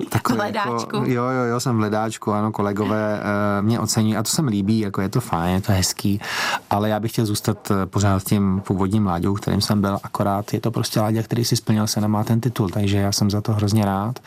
takový 0.10 0.40
jako, 0.54 0.98
jo, 1.06 1.24
jo, 1.24 1.44
jo, 1.50 1.60
jsem 1.60 1.78
v 1.78 1.80
ledáčku, 1.80 2.34
ano, 2.34 2.52
kolegové 2.52 3.22
eh, 3.22 3.62
mě 3.62 3.80
ocení 3.80 4.18
a 4.18 4.24
to 4.24 4.30
se 4.30 4.42
mi 4.42 4.52
líbí, 4.52 4.80
jako 4.80 5.02
je 5.02 5.10
to 5.10 5.22
fajn, 5.22 5.54
je 5.54 5.62
to 5.62 5.72
hezký, 5.72 6.22
ale 6.70 6.90
já 6.90 7.00
bych 7.00 7.12
chtěl 7.12 7.26
zůstat 7.26 7.72
eh, 7.72 7.86
pořád 7.86 8.24
tím 8.24 8.62
původním 8.68 9.06
Láďou, 9.06 9.34
kterým 9.34 9.62
jsem 9.62 9.82
byl, 9.82 10.00
akorát 10.04 10.54
je 10.54 10.62
to 10.62 10.72
prostě 10.72 11.00
Láďa, 11.00 11.24
který 11.24 11.46
si 11.46 11.56
splnil 11.56 11.88
se, 11.88 12.02
nemá 12.02 12.24
ten 12.24 12.42
titul, 12.42 12.70
takže 12.70 12.98
já 12.98 13.12
jsem 13.12 13.30
za 13.30 13.42
to 13.42 13.54
hrozně 13.54 13.86
rád. 13.86 14.20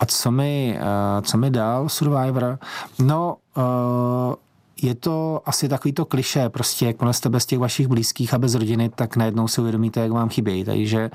A 0.00 0.06
co 0.06 0.30
mi, 0.30 0.78
co 1.22 1.38
mi 1.38 1.50
dal 1.50 1.88
Survivor, 1.88 2.51
No, 2.98 3.36
uh, 3.56 4.34
je 4.82 4.94
to 4.94 5.42
asi 5.46 5.68
takový 5.68 5.92
to 5.92 6.04
kliše, 6.04 6.48
prostě 6.48 6.86
jakmile 6.86 7.12
jste 7.12 7.28
bez 7.28 7.46
těch 7.46 7.58
vašich 7.58 7.88
blízkých 7.88 8.34
a 8.34 8.38
bez 8.38 8.54
rodiny, 8.54 8.88
tak 8.94 9.16
najednou 9.16 9.48
si 9.48 9.60
uvědomíte, 9.60 10.00
jak 10.00 10.12
vám 10.12 10.28
chybějí. 10.28 10.64
Takže 10.64 11.10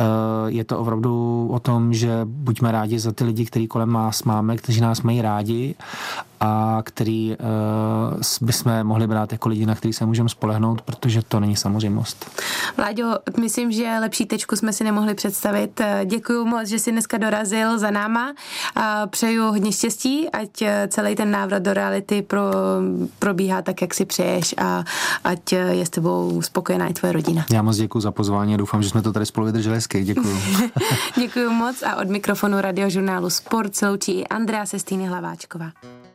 uh, 0.00 0.06
je 0.46 0.64
to 0.64 0.78
opravdu 0.78 1.48
o 1.52 1.60
tom, 1.60 1.94
že 1.94 2.20
buďme 2.24 2.72
rádi 2.72 2.98
za 2.98 3.12
ty 3.12 3.24
lidi, 3.24 3.46
kteří 3.46 3.66
kolem 3.66 3.92
nás 3.92 4.22
máme, 4.22 4.56
kteří 4.56 4.80
nás 4.80 5.02
mají 5.02 5.22
rádi 5.22 5.74
a 6.40 6.82
který 6.84 7.36
uh, 8.40 8.46
bychom 8.46 8.84
mohli 8.84 9.06
brát 9.06 9.32
jako 9.32 9.48
lidi, 9.48 9.66
na 9.66 9.74
který 9.74 9.92
se 9.92 10.06
můžeme 10.06 10.28
spolehnout, 10.28 10.82
protože 10.82 11.22
to 11.22 11.40
není 11.40 11.56
samozřejmost. 11.56 12.30
Vláďo, 12.76 13.14
myslím, 13.40 13.72
že 13.72 13.96
lepší 14.00 14.26
tečku 14.26 14.56
jsme 14.56 14.72
si 14.72 14.84
nemohli 14.84 15.14
představit. 15.14 15.80
Děkuji 16.04 16.44
moc, 16.44 16.68
že 16.68 16.78
jsi 16.78 16.92
dneska 16.92 17.18
dorazil 17.18 17.78
za 17.78 17.90
náma. 17.90 18.34
A 18.76 19.06
přeju 19.06 19.44
hodně 19.44 19.72
štěstí, 19.72 20.30
ať 20.30 20.62
celý 20.88 21.14
ten 21.14 21.30
návrat 21.30 21.62
do 21.62 21.74
reality 21.74 22.22
pro, 22.22 22.42
probíhá 23.18 23.62
tak, 23.62 23.82
jak 23.82 23.94
si 23.94 24.04
přeješ 24.04 24.54
a 24.58 24.84
ať 25.24 25.52
je 25.52 25.86
s 25.86 25.90
tebou 25.90 26.42
spokojená 26.42 26.86
i 26.86 26.92
tvoje 26.92 27.12
rodina. 27.12 27.44
Já 27.52 27.62
moc 27.62 27.76
děkuji 27.76 28.00
za 28.00 28.10
pozvání 28.12 28.54
a 28.54 28.56
doufám, 28.56 28.82
že 28.82 28.88
jsme 28.88 29.02
to 29.02 29.12
tady 29.12 29.26
spolu 29.26 29.46
vydrželi 29.46 29.76
hezky. 29.76 30.04
Děkuji. 30.04 30.38
děkuji 31.16 31.48
moc 31.48 31.82
a 31.82 31.96
od 31.96 32.08
mikrofonu 32.08 32.60
radiožurnálu 32.60 33.30
Sport 33.30 33.76
se 33.76 33.88
loučí 33.88 34.20
i 34.20 34.26
Andrea 34.26 34.66
Sestýny 34.66 35.06
Hlaváčková. 35.06 35.70